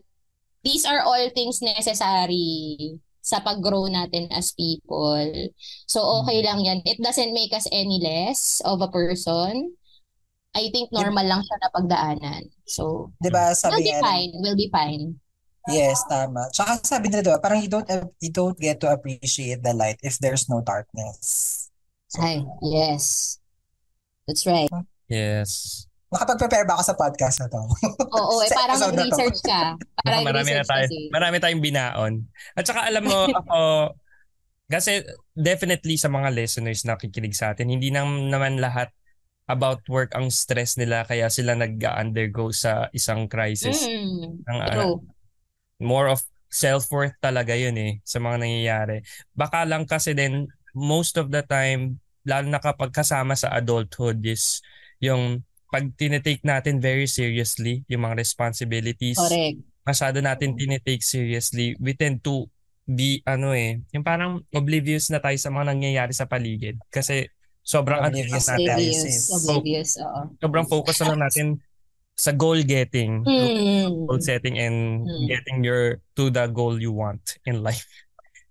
[0.62, 5.30] these are all things necessary sa pag-grow natin as people.
[5.86, 6.82] So, okay lang yan.
[6.86, 9.78] It doesn't make us any less of a person.
[10.52, 12.42] I think normal lang siya na pagdaanan.
[12.68, 14.32] So, Di ba we'll sabi be nga, fine.
[14.44, 15.16] We'll be fine.
[15.72, 16.52] yes, tama.
[16.52, 17.88] Tsaka sabi nila diba, parang you don't,
[18.20, 21.70] you don't get to appreciate the light if there's no darkness.
[22.20, 23.38] Ay, yes.
[24.28, 24.68] That's right.
[25.08, 25.84] Yes.
[26.12, 27.64] Nakapag-prepare ba ako sa podcast na to?
[28.20, 29.80] Oo, eh, parang mag-research ka.
[30.04, 30.88] Parang marami na research tayo.
[30.92, 31.00] kasi.
[31.08, 32.14] Marami tayong binaon.
[32.52, 33.60] At saka alam mo, ako,
[34.68, 38.92] kasi definitely sa mga listeners na kikinig sa atin, hindi nang naman lahat
[39.50, 43.88] about work ang stress nila kaya sila nag-undergo sa isang crisis.
[43.90, 45.00] Mm, Ang, ano, true.
[45.82, 46.22] more of
[46.52, 48.98] self-worth talaga yun eh sa mga nangyayari.
[49.34, 54.62] Baka lang kasi din most of the time lalo na kapag kasama sa adulthood is
[55.02, 59.58] yung pag tinitake natin very seriously yung mga responsibilities Correct.
[59.88, 62.46] masyado natin tinitake seriously we tend to
[62.86, 67.26] be ano eh yung parang oblivious na tayo sa mga nangyayari sa paligid kasi
[67.62, 69.26] sobrang ano Oblivious lang natin Oblivious.
[69.32, 70.22] Oblivious, oo.
[70.42, 71.48] sobrang focus na lang natin
[72.18, 74.06] sa goal getting Mm.
[74.06, 75.26] goal setting and Mm.
[75.26, 77.86] getting your to the goal you want in life.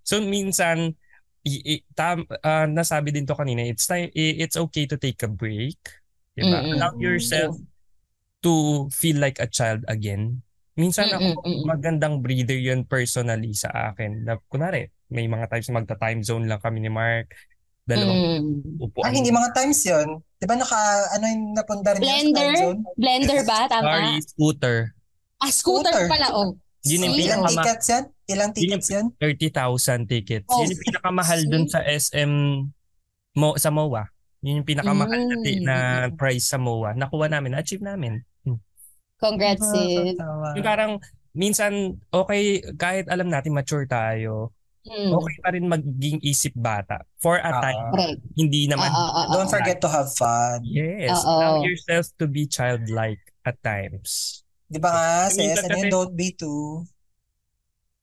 [0.02, 0.98] So minsan
[1.46, 5.30] i, i, tam, ah, nasabi din to kanina, it's time it's okay to take a
[5.30, 5.78] break.
[6.34, 6.60] Diba?
[6.60, 6.74] Mm-mm.
[6.76, 7.54] Allow yourself
[8.42, 10.42] to feel like a child again.
[10.74, 14.24] Minsan ako, Mm-mm, magandang breather yun personally sa akin.
[14.24, 17.30] Na, kunwari, may mga times na magta-time zone lang kami ni Mark.
[17.90, 18.46] Dalawang Mm.
[18.80, 19.04] upuan.
[19.04, 20.08] Ay, hindi mga times yun.
[20.32, 20.78] Di ba naka,
[21.10, 22.52] ano yung napunta rin yun sa Blender?
[22.94, 23.58] Blender ba?
[23.60, 24.22] Sorry, Tama?
[24.24, 24.76] scooter.
[25.36, 26.06] Ah, scooter Scooter.
[26.06, 26.54] pala, oh.
[26.82, 27.14] Yun yung?
[27.14, 28.04] Ilang pinakama- tickets yan?
[28.26, 29.06] Ilang tickets yan?
[29.18, 30.46] 30,000 tickets.
[30.46, 32.32] Oh, Yun yung pinakamahal dun sa SM
[33.32, 34.10] Mo, sa MOA.
[34.40, 35.62] Yun yung pinakamahal na, Mm.
[35.62, 35.76] na
[36.10, 36.94] price sa MOA.
[36.94, 38.24] Nakuha namin, na-achieve namin.
[39.16, 40.16] Congrats, sis.
[40.16, 40.48] Nakakatawa.
[40.56, 40.92] Yung parang
[41.32, 41.72] minsan
[42.08, 42.42] okay
[42.74, 44.50] kahit alam natin mature tayo,
[44.80, 45.12] Mm.
[45.12, 47.04] okay pa rin maging isip bata.
[47.20, 48.20] For a Ah, time, Correct.
[48.32, 48.88] hindi naman.
[48.88, 49.52] Ah, ah, ah, Don't ah.
[49.52, 50.64] forget to have fun.
[50.64, 51.28] Yes, Oo.
[51.28, 54.40] allow yourself to be childlike at times.
[54.66, 55.52] Di ba nga, sis?
[55.52, 55.92] Kasi- yun?
[55.92, 56.88] Don't be too,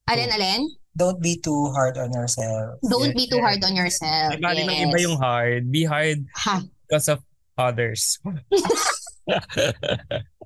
[0.06, 0.62] Alin, alin?
[0.94, 2.78] don't be too hard on yourself.
[2.80, 3.44] Don't Yes, be too yes.
[3.44, 4.30] hard on yourself.
[4.38, 4.86] Iba rin ng Yes.
[4.86, 5.62] iba yung hard.
[5.74, 6.62] Be hard Ha.
[6.86, 7.18] because of
[7.58, 8.22] others.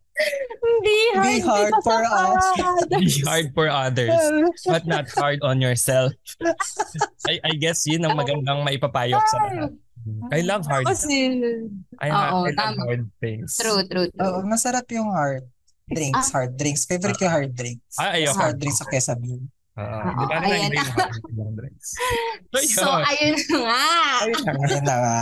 [0.83, 2.45] Be hard, Be hard for us.
[2.59, 3.01] others.
[3.01, 4.15] Be hard for others.
[4.65, 6.13] but not hard on yourself.
[7.31, 9.73] I, I guess yun ang magandang maipapayo ko sa lahat.
[10.35, 10.83] I love hard.
[10.87, 11.31] Kasi,
[12.03, 12.83] I, Oo, I love tama.
[12.87, 13.55] hard things.
[13.55, 14.51] true, true, Oo, true.
[14.51, 15.47] masarap yung hard
[15.87, 16.43] drinks, Ah.
[16.43, 16.83] hard drinks.
[16.87, 17.95] Favorite ko yung hard drinks.
[17.99, 18.35] Ah, ayoko.
[18.35, 19.39] Hard drinks sa Quesabil.
[19.73, 19.89] Oo.
[19.89, 20.71] Oo, Di ba na ayan.
[21.33, 21.89] yung drinks?
[22.77, 23.89] So, ayun nga.
[24.21, 25.21] Ayun na nga.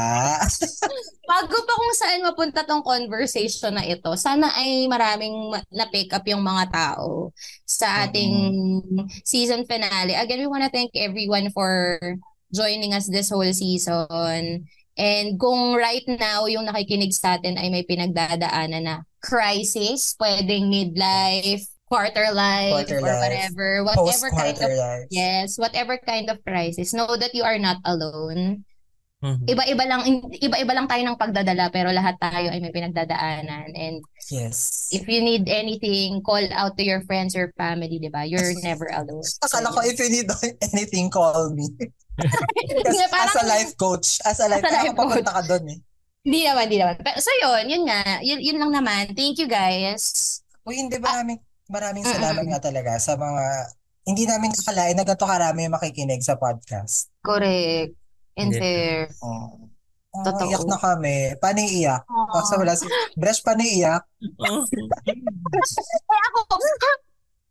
[1.30, 6.26] Bago pa kung saan mapunta tong conversation na ito, sana ay maraming ma- na-pick up
[6.26, 7.30] yung mga tao
[7.62, 8.34] sa ating
[9.22, 10.18] season finale.
[10.18, 11.96] Again, we wanna thank everyone for
[12.50, 14.66] joining us this whole season.
[14.98, 21.70] And kung right now yung nakikinig sa atin ay may pinagdadaanan na crisis, pwedeng midlife,
[21.90, 25.06] quarter life, Quarter or life, whatever, whatever kind of life.
[25.10, 28.62] Yes, whatever kind of crisis, know that you are not alone.
[29.20, 29.44] Mhm.
[29.44, 30.00] Iba-iba lang
[30.32, 34.00] iba-iba lang tayo ng pagdadala pero lahat tayo ay may pinagdadaanan and
[34.32, 34.88] Yes.
[34.96, 38.24] if you need anything, call out to your friends or family, 'di ba?
[38.24, 39.20] You're never alone.
[39.44, 40.24] Akala ko if you need
[40.72, 41.68] anything, call me.
[42.88, 44.24] As, as parang- a life coach.
[44.24, 45.78] As a life, As a life ako papunta ka doon eh.
[46.20, 46.96] Hindi naman, hindi naman.
[47.00, 49.12] Pero, so yun, yun nga, yun, yun lang naman.
[49.16, 50.40] Thank you guys.
[50.68, 53.44] Uy, hindi maraming, maraming salamat nga talaga sa mga,
[54.04, 57.08] hindi namin akalain na ganito karami yung makikinig sa podcast.
[57.22, 57.94] Correct.
[58.34, 58.60] And Yeah.
[58.60, 58.98] fair.
[59.22, 59.70] Oh.
[60.10, 60.50] Oh, Totoo.
[60.50, 61.38] iyak na kami.
[61.38, 62.02] Paano iiyak?
[62.02, 64.02] Kasi wala si, Bresh, paano iiyak?
[64.42, 64.58] Ay,
[66.26, 66.40] ako.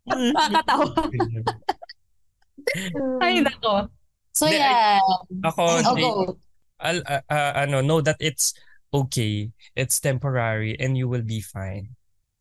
[0.10, 0.90] Nakakatawa.
[3.24, 3.88] Ay, nako.
[4.36, 5.00] So Hindi, yeah.
[5.48, 5.64] Ako,
[5.96, 6.36] go.
[6.80, 8.52] I'll, uh, uh, ano, know that it's
[8.92, 9.52] okay.
[9.76, 11.96] It's temporary and you will be fine.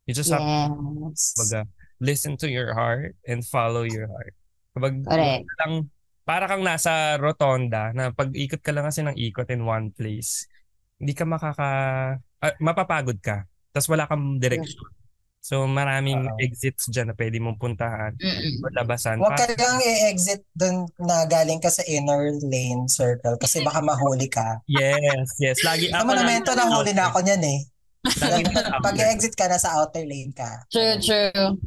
[0.09, 1.37] You just have to Yes.
[1.37, 1.69] baga,
[2.01, 4.33] listen to your heart and follow your heart.
[4.73, 5.45] Kapag Correct.
[5.61, 5.93] lang,
[6.25, 10.49] para kang nasa rotonda na pag ikot ka lang kasi ng ikot in one place,
[10.97, 11.69] hindi ka makaka,
[12.41, 13.45] ah, mapapagod ka.
[13.69, 14.81] Tapos wala kang direction.
[15.39, 16.37] So maraming Oo.
[16.41, 18.11] exits dyan na pwede mong puntahan
[18.59, 19.23] o labasan.
[19.23, 24.27] Huwag ka lang i-exit dun na galing ka sa inner lane circle kasi baka mahuli
[24.27, 24.59] ka.
[24.67, 25.63] yes, yes.
[25.63, 26.07] Lagi ako lang.
[26.11, 27.59] monumento na huli na ako niyan eh.
[28.03, 30.63] Na Pag-exit ka, nasa outer lane ka.
[30.71, 31.59] True, true.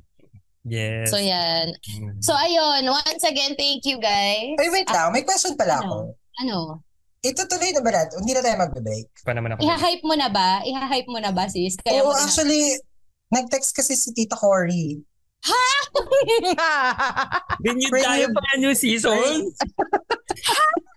[0.62, 1.11] Yes.
[1.11, 1.74] So, yan.
[1.74, 2.22] Mm.
[2.22, 2.87] So, ayun.
[2.87, 4.55] Once again, thank you, guys.
[4.57, 5.11] Ay, wait lang.
[5.11, 6.14] May question pala ako.
[6.39, 6.87] Ano?
[7.22, 8.18] Itutuloy na ba natin?
[8.22, 9.07] Hindi na tayo magbe-break.
[9.26, 9.61] Pa naman ako.
[9.62, 10.62] Iha-hype mo na ba?
[10.62, 11.78] Iha-hype mo na ba, sis?
[11.83, 12.78] Kaya Oo, na- actually,
[13.30, 15.03] nag-text kasi si Tita Cory.
[17.66, 18.07] Renewed Renewed.
[18.07, 19.51] tayo pa new season.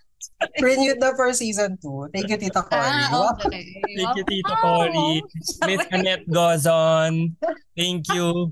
[0.59, 2.11] Renewed na for season 2.
[2.11, 2.83] Thank you, Tita Cory.
[2.83, 3.63] ah, okay.
[3.95, 5.23] Thank you, Tito Cory.
[5.65, 7.33] Miss Annette Gozon.
[7.71, 8.51] Thank you.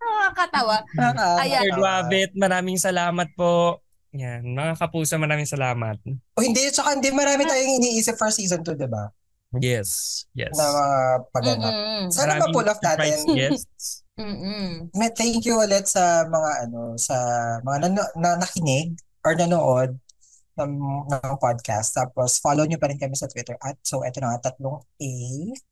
[0.00, 0.76] Nakakatawa.
[0.96, 1.40] Nakakatawa.
[1.44, 1.62] Ayan.
[1.62, 3.84] Sir Rabbit, maraming salamat po.
[4.10, 5.94] Yan, mga kapuso, maraming salamat.
[6.34, 9.06] O hindi, tsaka hindi marami tayong iniisip for season 2, di ba?
[9.58, 10.50] Yes, yes.
[10.54, 10.96] Na mga
[11.30, 11.72] pagganap.
[11.74, 12.02] Mm-mm.
[12.10, 13.18] Sana Maraming ma-pull off natin.
[14.18, 14.66] Mm-mm.
[14.94, 17.16] May- Thank you ulit sa mga ano, sa
[17.62, 20.00] mga nano- na, nakinig or nanood
[20.60, 20.72] ng,
[21.08, 21.96] ng podcast.
[21.96, 25.14] Tapos follow nyo pa rin kami sa Twitter at so eto na nga tatlong A.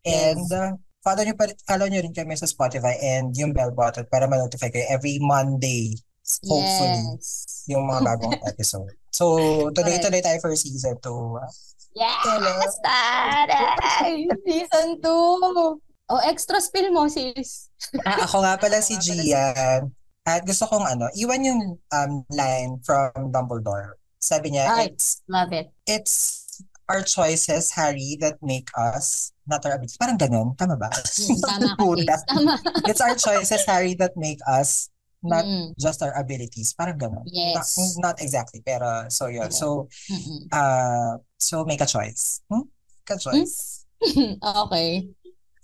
[0.04, 0.72] And uh,
[1.04, 4.72] follow nyo, pa, follow nyo rin kami sa Spotify and yung bell button para ma-notify
[4.72, 5.96] kayo every Monday.
[6.44, 7.04] Hopefully.
[7.16, 7.64] Yes.
[7.72, 8.92] Yung mga bagong episode.
[9.08, 9.24] So,
[9.72, 11.96] tuloy-tuloy tayo for season 2.
[11.96, 12.78] Yes!
[12.84, 14.28] Taray!
[14.46, 15.80] Season 2!
[16.08, 17.68] Oh, extra spill mo, sis.
[18.06, 19.92] Ah, ako nga pala si Gian.
[20.28, 23.96] At gusto kong ano, iwan yung um, line from Dumbledore.
[24.20, 24.92] Sabi niya, Ay.
[24.92, 25.72] it's Love it.
[25.88, 26.44] it's
[26.84, 29.96] our choices, Harry, that make us not our abilities.
[29.96, 30.52] Parang ganun.
[30.60, 30.92] Tama ba?
[30.92, 31.68] Mm, tama
[32.04, 32.16] ka.
[32.28, 32.52] Tama.
[32.92, 34.92] It's our choices, Harry, that make us
[35.24, 36.76] not Mm, just our abilities.
[36.76, 37.24] Parang ganun.
[37.26, 37.74] Yes.
[37.98, 39.48] Not, not exactly, pero so yun.
[39.50, 40.46] So, mm-mm.
[40.52, 42.44] uh, so make a choice.
[42.52, 42.68] Hmm?
[42.68, 43.88] Make a choice.
[44.68, 45.08] okay.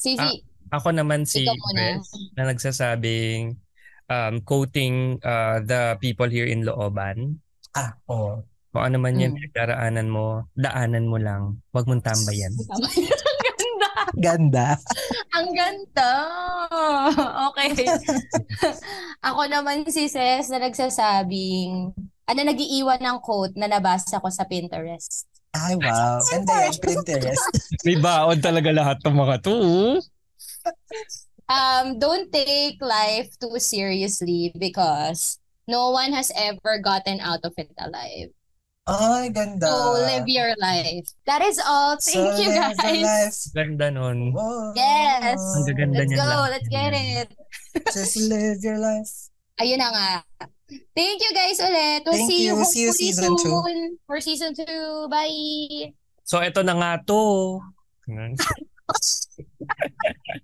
[0.01, 0.43] Sisi,
[0.75, 1.47] Ako naman si.
[1.47, 3.55] Chris na nagsasabing
[4.09, 7.41] um, quoting uh, the people here in Looban.
[7.73, 8.45] Ah, oo.
[8.71, 9.21] Kung ano man Mm.
[9.23, 11.63] yung pinagdaraanan mo, daanan mo lang.
[11.71, 12.51] Huwag mong tambayan.
[13.61, 13.91] Ganda.
[14.15, 14.69] Ganda.
[15.35, 16.11] Ang ganda.
[17.51, 17.71] Okay.
[19.31, 21.95] Ako naman si Ses na nagsasabing,
[22.25, 25.27] ano, nag-iiwan ng quote na nabasa ko sa Pinterest.
[25.55, 26.19] Ay, wow.
[26.19, 27.47] Ganda yan, Pinterest.
[27.87, 29.55] May baon talaga lahat ng mga to.
[31.49, 35.39] Um, don't take life too seriously because
[35.69, 38.33] no one has ever gotten out of it alive.
[38.85, 39.65] Ay, ganda.
[39.65, 41.09] So live your life.
[41.25, 41.97] That is all.
[41.97, 42.77] Thank So you guys.
[42.77, 43.41] life.
[43.57, 44.37] Ganda nun.
[44.37, 44.77] Whoa.
[44.77, 45.41] Yes.
[45.41, 46.29] Ang gaganda Let's niyan go.
[46.29, 46.51] lahat.
[46.53, 47.29] Let's get it.
[47.97, 49.09] Just live your life.
[49.57, 50.11] Ayun na nga.
[50.93, 52.05] Thank you guys ulit.
[52.05, 52.65] We'll Thank see you, you.
[52.69, 53.49] See you season two.
[53.49, 55.09] soon for season 2.
[55.09, 55.97] Bye.
[56.25, 57.61] So, eto na nga to.
[58.05, 58.37] Ganun.